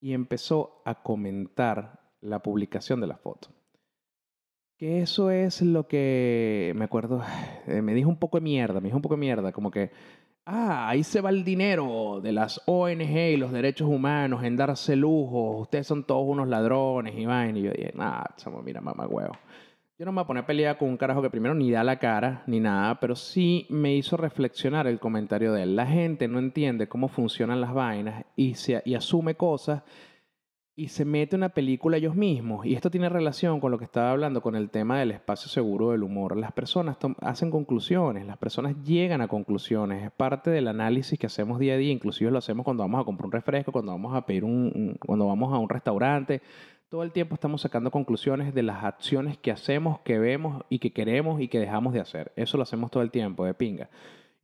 y 0.00 0.12
empezó 0.12 0.82
a 0.84 1.02
comentar 1.02 2.00
la 2.20 2.40
publicación 2.40 3.00
de 3.00 3.06
la 3.06 3.16
foto. 3.16 3.48
Que 4.76 5.00
eso 5.00 5.30
es 5.30 5.62
lo 5.62 5.86
que 5.88 6.72
me 6.76 6.84
acuerdo, 6.84 7.22
eh, 7.66 7.80
me 7.80 7.94
dijo 7.94 8.08
un 8.08 8.18
poco 8.18 8.36
de 8.38 8.42
mierda, 8.42 8.80
me 8.80 8.88
dijo 8.88 8.96
un 8.96 9.02
poco 9.02 9.14
de 9.14 9.20
mierda, 9.20 9.52
como 9.52 9.70
que, 9.70 9.90
ah, 10.46 10.88
ahí 10.88 11.02
se 11.02 11.20
va 11.20 11.30
el 11.30 11.44
dinero 11.44 12.20
de 12.22 12.32
las 12.32 12.60
ONG 12.66 13.16
y 13.32 13.36
los 13.36 13.52
derechos 13.52 13.88
humanos 13.88 14.44
en 14.44 14.56
darse 14.56 14.96
lujos, 14.96 15.62
ustedes 15.62 15.86
son 15.86 16.04
todos 16.04 16.24
unos 16.26 16.48
ladrones 16.48 17.14
y. 17.14 17.22
Y 17.22 17.62
yo 17.62 17.70
dije, 17.72 17.92
nah, 17.94 18.24
chamo, 18.36 18.62
mira, 18.62 18.80
mamá 18.80 19.06
huevo. 19.06 19.34
Yo 19.96 20.04
no 20.04 20.10
me 20.10 20.16
voy 20.16 20.24
a 20.24 20.26
poner 20.26 20.42
a 20.42 20.46
pelear 20.46 20.76
con 20.76 20.88
un 20.88 20.96
carajo 20.96 21.22
que 21.22 21.30
primero 21.30 21.54
ni 21.54 21.70
da 21.70 21.84
la 21.84 22.00
cara 22.00 22.42
ni 22.48 22.58
nada, 22.58 22.98
pero 22.98 23.14
sí 23.14 23.66
me 23.70 23.94
hizo 23.94 24.16
reflexionar 24.16 24.88
el 24.88 24.98
comentario 24.98 25.52
de 25.52 25.62
él. 25.62 25.76
La 25.76 25.86
gente 25.86 26.26
no 26.26 26.40
entiende 26.40 26.88
cómo 26.88 27.06
funcionan 27.06 27.60
las 27.60 27.72
vainas 27.72 28.24
y, 28.34 28.54
se, 28.54 28.82
y 28.84 28.94
asume 28.94 29.36
cosas 29.36 29.82
y 30.76 30.88
se 30.88 31.04
mete 31.04 31.36
una 31.36 31.50
película 31.50 31.96
ellos 31.98 32.16
mismos. 32.16 32.66
Y 32.66 32.74
esto 32.74 32.90
tiene 32.90 33.08
relación 33.08 33.60
con 33.60 33.70
lo 33.70 33.78
que 33.78 33.84
estaba 33.84 34.10
hablando, 34.10 34.42
con 34.42 34.56
el 34.56 34.70
tema 34.70 34.98
del 34.98 35.12
espacio 35.12 35.48
seguro 35.48 35.92
del 35.92 36.02
humor. 36.02 36.36
Las 36.36 36.52
personas 36.52 36.96
hacen 37.20 37.50
conclusiones, 37.52 38.26
las 38.26 38.38
personas 38.38 38.74
llegan 38.82 39.20
a 39.20 39.28
conclusiones. 39.28 40.02
Es 40.04 40.10
parte 40.10 40.50
del 40.50 40.66
análisis 40.66 41.16
que 41.18 41.26
hacemos 41.26 41.60
día 41.60 41.74
a 41.74 41.76
día. 41.76 41.92
Inclusive 41.92 42.30
lo 42.32 42.38
hacemos 42.38 42.64
cuando 42.64 42.82
vamos 42.82 43.00
a 43.00 43.04
comprar 43.04 43.26
un 43.26 43.32
refresco, 43.32 43.70
cuando 43.70 43.92
vamos 43.92 44.14
a 44.16 44.26
pedir 44.26 44.44
un- 44.44 44.96
cuando 45.06 45.28
vamos 45.28 45.52
a 45.54 45.58
un 45.58 45.68
restaurante. 45.68 46.42
Todo 46.88 47.04
el 47.04 47.12
tiempo 47.12 47.34
estamos 47.34 47.60
sacando 47.60 47.90
conclusiones 47.92 48.52
de 48.52 48.62
las 48.62 48.82
acciones 48.84 49.38
que 49.38 49.52
hacemos, 49.52 50.00
que 50.00 50.18
vemos 50.18 50.64
y 50.68 50.80
que 50.80 50.92
queremos 50.92 51.40
y 51.40 51.48
que 51.48 51.60
dejamos 51.60 51.92
de 51.92 52.00
hacer. 52.00 52.32
Eso 52.36 52.56
lo 52.56 52.64
hacemos 52.64 52.90
todo 52.90 53.02
el 53.02 53.10
tiempo, 53.12 53.44
de 53.44 53.54
pinga. 53.54 53.90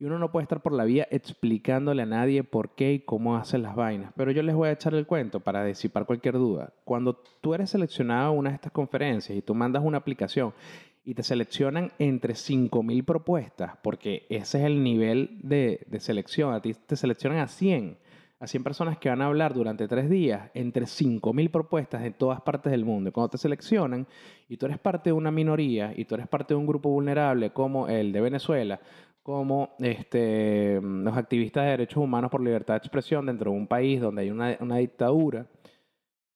Y 0.01 0.05
uno 0.05 0.17
no 0.17 0.31
puede 0.31 0.45
estar 0.45 0.63
por 0.63 0.73
la 0.73 0.83
vía 0.83 1.07
explicándole 1.11 2.01
a 2.01 2.07
nadie 2.07 2.43
por 2.43 2.73
qué 2.73 2.93
y 2.93 2.99
cómo 3.01 3.35
hacen 3.37 3.61
las 3.61 3.75
vainas. 3.75 4.11
Pero 4.15 4.31
yo 4.31 4.41
les 4.41 4.55
voy 4.55 4.69
a 4.69 4.71
echar 4.71 4.95
el 4.95 5.05
cuento 5.05 5.41
para 5.41 5.63
disipar 5.63 6.07
cualquier 6.07 6.33
duda. 6.33 6.73
Cuando 6.85 7.21
tú 7.39 7.53
eres 7.53 7.69
seleccionado 7.69 8.29
a 8.29 8.31
una 8.31 8.49
de 8.49 8.55
estas 8.55 8.71
conferencias 8.71 9.37
y 9.37 9.43
tú 9.43 9.53
mandas 9.53 9.83
una 9.85 9.99
aplicación 9.99 10.55
y 11.05 11.13
te 11.13 11.21
seleccionan 11.21 11.91
entre 11.99 12.33
5.000 12.33 13.05
propuestas, 13.05 13.77
porque 13.83 14.25
ese 14.31 14.57
es 14.57 14.65
el 14.65 14.83
nivel 14.83 15.37
de, 15.43 15.85
de 15.85 15.99
selección, 15.99 16.55
a 16.55 16.63
ti 16.63 16.73
te 16.73 16.95
seleccionan 16.95 17.37
a 17.37 17.47
100, 17.47 17.95
a 18.39 18.47
100 18.47 18.63
personas 18.63 18.97
que 18.97 19.09
van 19.09 19.21
a 19.21 19.27
hablar 19.27 19.53
durante 19.53 19.87
tres 19.87 20.09
días, 20.09 20.49
entre 20.55 20.85
5.000 20.85 21.51
propuestas 21.51 22.01
de 22.01 22.09
todas 22.09 22.41
partes 22.41 22.71
del 22.71 22.85
mundo. 22.85 23.11
Y 23.11 23.13
Cuando 23.13 23.29
te 23.29 23.37
seleccionan 23.37 24.07
y 24.49 24.57
tú 24.57 24.65
eres 24.65 24.79
parte 24.79 25.11
de 25.11 25.13
una 25.13 25.29
minoría 25.29 25.93
y 25.95 26.05
tú 26.05 26.15
eres 26.15 26.27
parte 26.27 26.55
de 26.55 26.59
un 26.59 26.65
grupo 26.65 26.89
vulnerable 26.89 27.51
como 27.51 27.87
el 27.87 28.11
de 28.11 28.19
Venezuela, 28.19 28.79
como 29.23 29.75
este, 29.79 30.79
los 30.81 31.15
activistas 31.15 31.63
de 31.65 31.71
derechos 31.71 32.03
humanos 32.03 32.31
por 32.31 32.41
libertad 32.41 32.75
de 32.75 32.79
expresión 32.79 33.25
dentro 33.25 33.51
de 33.51 33.57
un 33.57 33.67
país 33.67 34.01
donde 34.01 34.23
hay 34.23 34.31
una, 34.31 34.57
una 34.59 34.77
dictadura, 34.77 35.47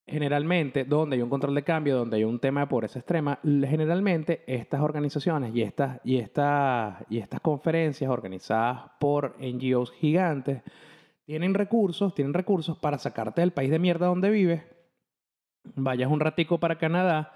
generalmente, 0.06 0.84
donde 0.84 1.16
hay 1.16 1.22
un 1.22 1.28
control 1.28 1.54
de 1.56 1.64
cambio, 1.64 1.96
donde 1.96 2.18
hay 2.18 2.24
un 2.24 2.38
tema 2.38 2.60
de 2.60 2.68
pobreza 2.68 3.00
extrema, 3.00 3.40
generalmente 3.42 4.44
estas 4.46 4.80
organizaciones 4.80 5.54
y 5.54 5.62
estas, 5.62 6.00
y 6.04 6.18
estas, 6.18 7.04
y 7.10 7.18
estas 7.18 7.40
conferencias 7.40 8.10
organizadas 8.10 8.90
por 9.00 9.36
NGOs 9.40 9.90
gigantes 9.92 10.62
tienen 11.24 11.54
recursos, 11.54 12.14
tienen 12.14 12.34
recursos 12.34 12.78
para 12.78 12.98
sacarte 12.98 13.40
del 13.40 13.52
país 13.52 13.70
de 13.70 13.80
mierda 13.80 14.06
donde 14.06 14.30
vives, 14.30 14.62
vayas 15.74 16.08
un 16.08 16.20
ratico 16.20 16.58
para 16.60 16.78
Canadá, 16.78 17.32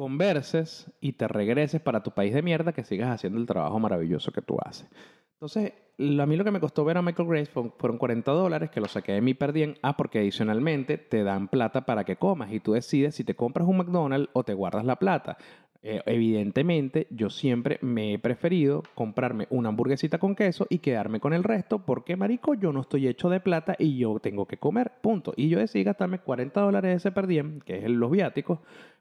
converses 0.00 0.90
y 1.02 1.12
te 1.12 1.28
regreses 1.28 1.80
para 1.82 2.02
tu 2.02 2.10
país 2.12 2.32
de 2.32 2.40
mierda 2.40 2.72
que 2.72 2.84
sigas 2.84 3.10
haciendo 3.10 3.38
el 3.38 3.44
trabajo 3.46 3.78
maravilloso 3.78 4.32
que 4.32 4.40
tú 4.40 4.56
haces. 4.64 4.88
Entonces, 5.34 5.72
a 5.98 6.26
mí 6.26 6.36
lo 6.36 6.44
que 6.44 6.50
me 6.50 6.58
costó 6.60 6.86
ver 6.86 6.96
a 6.96 7.02
Michael 7.02 7.28
Grace 7.28 7.50
fue- 7.50 7.70
fueron 7.78 7.98
40 7.98 8.30
dólares 8.32 8.70
que 8.70 8.80
lo 8.80 8.88
saqué 8.88 9.12
de 9.12 9.20
mi 9.20 9.34
perdien. 9.34 9.76
Ah, 9.82 9.96
porque 9.98 10.18
adicionalmente 10.20 10.96
te 10.96 11.22
dan 11.22 11.48
plata 11.48 11.84
para 11.84 12.04
que 12.04 12.16
comas 12.16 12.50
y 12.50 12.60
tú 12.60 12.72
decides 12.72 13.14
si 13.14 13.24
te 13.24 13.34
compras 13.34 13.68
un 13.68 13.76
McDonald's 13.76 14.30
o 14.32 14.42
te 14.42 14.54
guardas 14.54 14.86
la 14.86 14.96
plata. 14.96 15.36
Eh, 15.82 16.02
evidentemente, 16.04 17.06
yo 17.10 17.30
siempre 17.30 17.78
me 17.80 18.12
he 18.12 18.18
preferido 18.18 18.82
comprarme 18.94 19.46
una 19.48 19.70
hamburguesita 19.70 20.18
con 20.18 20.34
queso 20.34 20.66
y 20.68 20.80
quedarme 20.80 21.20
con 21.20 21.32
el 21.32 21.42
resto 21.42 21.78
porque, 21.86 22.16
marico, 22.16 22.52
yo 22.54 22.70
no 22.72 22.82
estoy 22.82 23.08
hecho 23.08 23.30
de 23.30 23.40
plata 23.40 23.76
y 23.78 23.96
yo 23.96 24.18
tengo 24.20 24.46
que 24.46 24.58
comer, 24.58 24.92
punto. 25.00 25.32
Y 25.36 25.48
yo 25.48 25.58
decidí 25.58 25.84
gastarme 25.84 26.18
40 26.18 26.60
dólares 26.60 26.90
de 26.90 26.96
ese 26.96 27.12
perdiem, 27.12 27.60
que 27.60 27.78
es 27.78 27.90
los 27.90 28.10
viáticos, 28.10 28.58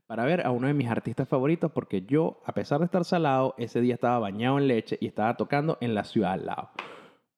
para 0.08 0.24
ver 0.24 0.46
a 0.46 0.52
uno 0.52 0.68
de 0.68 0.74
mis 0.74 0.88
artistas 0.88 1.28
favoritos 1.28 1.72
porque 1.72 2.04
yo, 2.04 2.42
a 2.46 2.54
pesar 2.54 2.80
de 2.80 2.86
estar 2.86 3.04
salado, 3.04 3.56
ese 3.58 3.82
día 3.82 3.96
estaba 3.96 4.18
bañado 4.20 4.58
en 4.58 4.68
leche 4.68 4.98
y 5.02 5.08
estaba 5.08 5.36
tocando 5.36 5.78
en 5.82 5.94
la 5.94 6.06
ciudad 6.06 6.32
al 6.32 6.46
lado. 6.46 6.70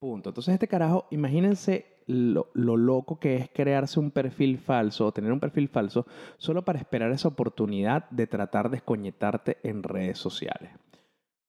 Punto. 0.02 0.32
Entonces 0.32 0.56
este 0.56 0.68
carajo, 0.68 1.06
imagínense 1.12 1.86
lo, 2.08 2.50
lo 2.56 2.76
loco 2.76 3.20
que 3.20 3.36
es 3.36 3.50
crearse 3.52 4.00
un 4.00 4.10
perfil 4.10 4.58
falso 4.58 5.06
o 5.06 5.12
tener 5.12 5.32
un 5.32 5.40
perfil 5.40 5.68
falso 5.68 6.08
solo 6.40 6.66
para 6.66 6.80
esperar 6.80 7.12
esa 7.12 7.28
oportunidad 7.28 8.10
de 8.10 8.26
tratar 8.26 8.72
de 8.72 8.78
escoñetarte 8.78 9.60
en 9.62 9.84
redes 9.84 10.18
sociales. 10.18 10.72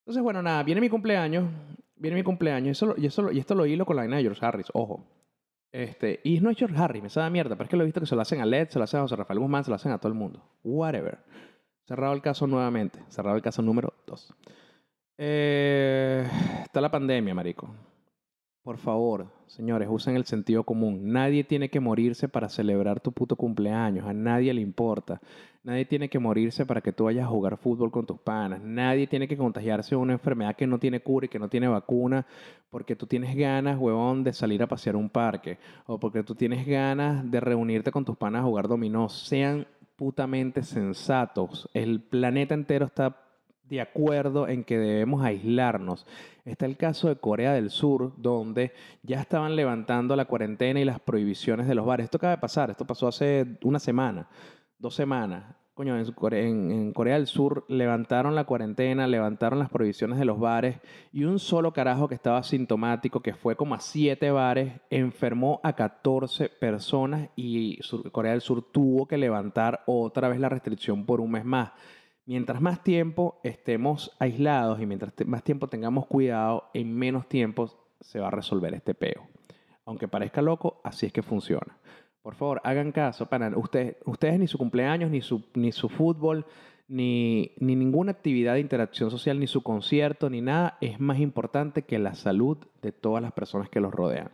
Entonces, 0.01 0.23
bueno, 0.23 0.43
nada, 0.43 0.63
viene 0.65 0.83
mi 0.83 0.91
cumpleaños, 0.91 1.47
viene 1.97 2.15
mi 2.15 2.23
cumpleaños, 2.23 2.77
eso 2.77 2.95
y, 2.99 3.07
eso, 3.07 3.33
y 3.33 3.39
esto 3.39 3.55
lo 3.55 3.65
hilo 3.65 3.87
con 3.87 3.97
la 3.97 4.03
vaina 4.03 4.19
de 4.19 4.25
George 4.25 4.45
Harris, 4.45 4.67
ojo. 4.75 5.03
Este, 5.73 6.21
y 6.23 6.41
no 6.41 6.51
es 6.51 6.59
George 6.59 6.77
Harris, 6.77 7.03
me 7.03 7.09
sabe 7.09 7.31
mierda, 7.31 7.57
pero 7.57 7.65
es 7.65 7.71
que 7.71 7.77
lo 7.79 7.85
he 7.85 7.87
visto 7.87 8.01
que 8.01 8.07
se 8.07 8.15
lo 8.15 8.21
hacen 8.21 8.43
a 8.43 8.45
Led, 8.45 8.69
se 8.69 8.79
lo 8.79 8.85
hacen 8.85 8.99
a 8.99 9.05
José 9.05 9.17
Rafael 9.17 9.39
Guzmán, 9.41 9.65
se 9.65 9.71
lo 9.71 9.77
hacen 9.77 9.93
a 9.93 9.99
todo 9.99 10.13
el 10.13 10.19
mundo. 10.19 10.45
Whatever. 10.63 11.21
Cerrado 11.87 12.13
el 12.13 12.21
caso 12.21 12.47
nuevamente, 12.47 12.99
cerrado 13.09 13.35
el 13.35 13.43
caso 13.43 13.63
número 13.63 13.95
2. 14.07 14.35
está 15.17 16.81
la 16.83 16.91
pandemia, 16.91 17.35
marico. 17.35 17.75
Por 18.63 18.79
favor, 18.79 19.27
señores, 19.49 19.89
usen 19.91 20.15
el 20.15 20.25
sentido 20.25 20.63
común. 20.63 21.13
Nadie 21.13 21.43
tiene 21.43 21.69
que 21.69 21.81
morirse 21.81 22.29
para 22.29 22.49
celebrar 22.49 23.01
tu 23.01 23.11
puto 23.11 23.35
cumpleaños. 23.35 24.07
A 24.07 24.13
nadie 24.13 24.55
le 24.55 24.61
importa. 24.61 25.21
Nadie 25.65 25.85
tiene 25.85 26.09
que 26.09 26.21
morirse 26.21 26.65
para 26.65 26.81
que 26.81 26.93
tú 26.93 27.05
vayas 27.05 27.25
a 27.25 27.29
jugar 27.29 27.57
fútbol 27.57 27.91
con 27.91 28.07
tus 28.07 28.21
panas. 28.21 28.63
Nadie 28.63 29.09
tiene 29.09 29.27
que 29.27 29.37
contagiarse 29.37 29.97
de 29.97 30.01
una 30.01 30.13
enfermedad 30.13 30.55
que 30.55 30.69
no 30.69 30.79
tiene 30.79 31.01
cura 31.01 31.27
y 31.27 31.29
que 31.29 31.41
no 31.41 31.49
tiene 31.49 31.67
vacuna 31.67 32.25
porque 32.71 32.95
tú 32.95 33.09
tienes 33.09 33.35
ganas, 33.35 33.81
huevón, 33.81 34.23
de 34.23 34.33
salir 34.33 34.63
a 34.63 34.69
pasear 34.69 34.95
un 34.95 35.11
parque 35.11 35.59
o 35.87 35.99
porque 35.99 36.23
tú 36.23 36.37
tienes 36.37 36.65
ganas 36.65 37.29
de 37.29 37.41
reunirte 37.41 37.91
con 37.91 38.05
tus 38.05 38.17
panas 38.17 38.43
a 38.43 38.45
jugar 38.45 38.69
dominó. 38.69 39.09
Sean 39.09 39.67
putamente 39.97 40.63
sensatos. 40.63 41.69
El 41.75 42.01
planeta 42.01 42.55
entero 42.55 42.87
está 42.87 43.17
de 43.73 43.81
acuerdo 43.81 44.49
en 44.49 44.65
que 44.65 44.79
debemos 44.79 45.25
aislarnos. 45.25 46.07
Está 46.45 46.67
el 46.67 46.77
caso 46.77 47.09
de 47.09 47.17
Corea 47.17 47.55
del 47.55 47.71
Sur, 47.71 48.13
donde 48.19 48.73
ya 49.03 49.21
estaban 49.21 49.57
levantando 49.57 50.15
la 50.15 50.27
cuarentena 50.27 50.79
y 50.79 50.85
las 50.85 51.01
prohibiciones 51.01 51.67
de 51.67 51.75
los 51.75 51.87
bares. 51.87 52.05
Esto 52.05 52.19
acaba 52.19 52.35
de 52.35 52.41
pasar, 52.41 52.71
esto 52.71 52.87
pasó 52.87 53.09
hace 53.09 53.59
una 53.63 53.79
semana, 53.79 54.29
dos 54.79 54.95
semanas. 54.95 55.57
Coño, 55.73 55.97
en 55.99 56.93
Corea, 56.93 57.15
del 57.15 57.27
Sur 57.27 57.65
levantaron 57.67 58.35
la 58.35 58.45
cuarentena, 58.45 59.07
levantaron 59.07 59.59
las 59.59 59.71
prohibiciones 59.71 60.19
de 60.19 60.27
los 60.27 60.39
bares 60.39 60.77
y 61.11 61.25
un 61.25 61.39
solo 61.39 61.73
carajo 61.73 62.09
que 62.09 62.15
estaba 62.15 62.43
sintomático, 62.43 63.21
que 63.21 63.33
fue 63.33 63.57
como 63.57 63.75
a 63.75 63.81
siete 63.81 64.31
bares, 64.31 64.75
enfermó 64.91 65.61
a 65.63 65.73
14 65.73 66.51
personas 66.51 67.31
y 67.37 67.79
Corea 68.11 68.33
del 68.33 68.43
Sur 68.43 68.71
tuvo 68.71 69.07
que 69.07 69.17
levantar 69.17 69.83
otra 69.87 70.29
vez 70.29 70.39
la 70.41 70.51
restricción 70.51 71.07
por 71.07 71.23
un 71.23 71.31
mes 71.31 71.47
más. 71.47 71.73
Mientras 72.25 72.61
más 72.61 72.85
tiempo 72.85 73.41
estemos 73.43 74.15
aislados 74.21 74.81
y 74.81 74.87
mientras 74.87 75.13
más 75.27 75.43
tiempo 75.43 75.69
tengamos 75.69 76.07
cuidado, 76.07 76.71
en 76.73 76.95
menos 76.95 77.29
tiempo 77.29 77.69
se 78.01 78.21
va 78.21 78.29
a 78.29 78.31
resolver 78.31 78.75
este 78.75 78.95
peo. 78.95 79.27
Aunque 79.85 80.07
parezca 80.07 80.41
loco, 80.41 80.81
así 80.85 81.07
es 81.07 81.13
que 81.13 81.23
funciona. 81.23 81.79
Por 82.23 82.37
favor, 82.37 82.61
hagan 82.63 82.93
caso, 82.93 83.27
pana. 83.27 83.51
Ustedes, 83.57 83.97
ustedes 84.05 84.39
ni 84.39 84.47
su 84.47 84.57
cumpleaños, 84.57 85.11
ni 85.11 85.21
su, 85.21 85.45
ni 85.55 85.73
su 85.73 85.89
fútbol, 85.89 86.47
ni, 86.87 87.53
ni 87.59 87.75
ninguna 87.75 88.13
actividad 88.13 88.55
de 88.55 88.61
interacción 88.61 89.11
social, 89.11 89.41
ni 89.41 89.49
su 89.49 89.65
concierto, 89.65 90.31
ni 90.31 90.41
nada, 90.41 90.79
es 90.81 91.01
más 91.01 91.19
importante 91.19 91.83
que 91.83 91.99
la 91.99 92.15
salud 92.15 92.59
de 92.81 92.93
todas 92.93 93.21
las 93.21 93.33
personas 93.33 93.69
que 93.69 93.81
los 93.81 93.93
rodean. 93.93 94.31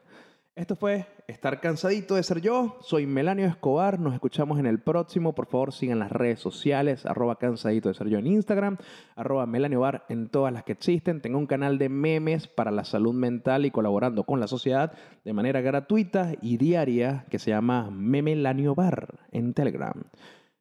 Esto 0.59 0.75
fue 0.75 1.07
Estar 1.29 1.61
cansadito 1.61 2.17
de 2.17 2.23
ser 2.25 2.41
yo. 2.41 2.79
Soy 2.81 3.07
Melanio 3.07 3.47
Escobar. 3.47 4.01
Nos 4.01 4.13
escuchamos 4.13 4.59
en 4.59 4.67
el 4.67 4.81
próximo. 4.81 5.33
Por 5.33 5.47
favor, 5.47 5.73
sigan 5.73 6.01
las 6.01 6.11
redes 6.11 6.41
sociales. 6.41 7.07
Arroba 7.07 7.39
cansadito 7.39 7.89
de 7.89 7.95
ser 7.95 8.09
yo 8.09 8.19
en 8.19 8.27
Instagram. 8.27 8.77
Arroba 9.15 9.47
Melanio 9.47 9.79
Bar 9.79 10.05
en 10.09 10.31
todas 10.31 10.53
las 10.53 10.65
que 10.65 10.73
existen. 10.73 11.21
Tengo 11.21 11.39
un 11.39 11.47
canal 11.47 11.79
de 11.79 11.89
memes 11.89 12.49
para 12.49 12.73
la 12.73 12.83
salud 12.83 13.15
mental 13.15 13.67
y 13.67 13.71
colaborando 13.71 14.25
con 14.25 14.41
la 14.41 14.49
sociedad 14.49 14.95
de 15.25 15.33
manera 15.33 15.61
gratuita 15.61 16.33
y 16.43 16.57
diaria 16.57 17.25
que 17.31 17.39
se 17.39 17.51
llama 17.51 17.89
Memelanio 17.93 18.75
Bar 18.75 19.21
en 19.31 19.55
Telegram. 19.55 20.03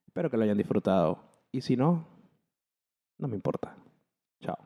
Espero 0.06 0.30
que 0.30 0.38
lo 0.38 0.44
hayan 0.44 0.60
disfrutado. 0.60 1.24
Y 1.52 1.62
si 1.62 1.76
no, 1.76 2.06
no 3.18 3.28
me 3.28 3.36
importa. 3.36 3.76
Chao. 4.42 4.58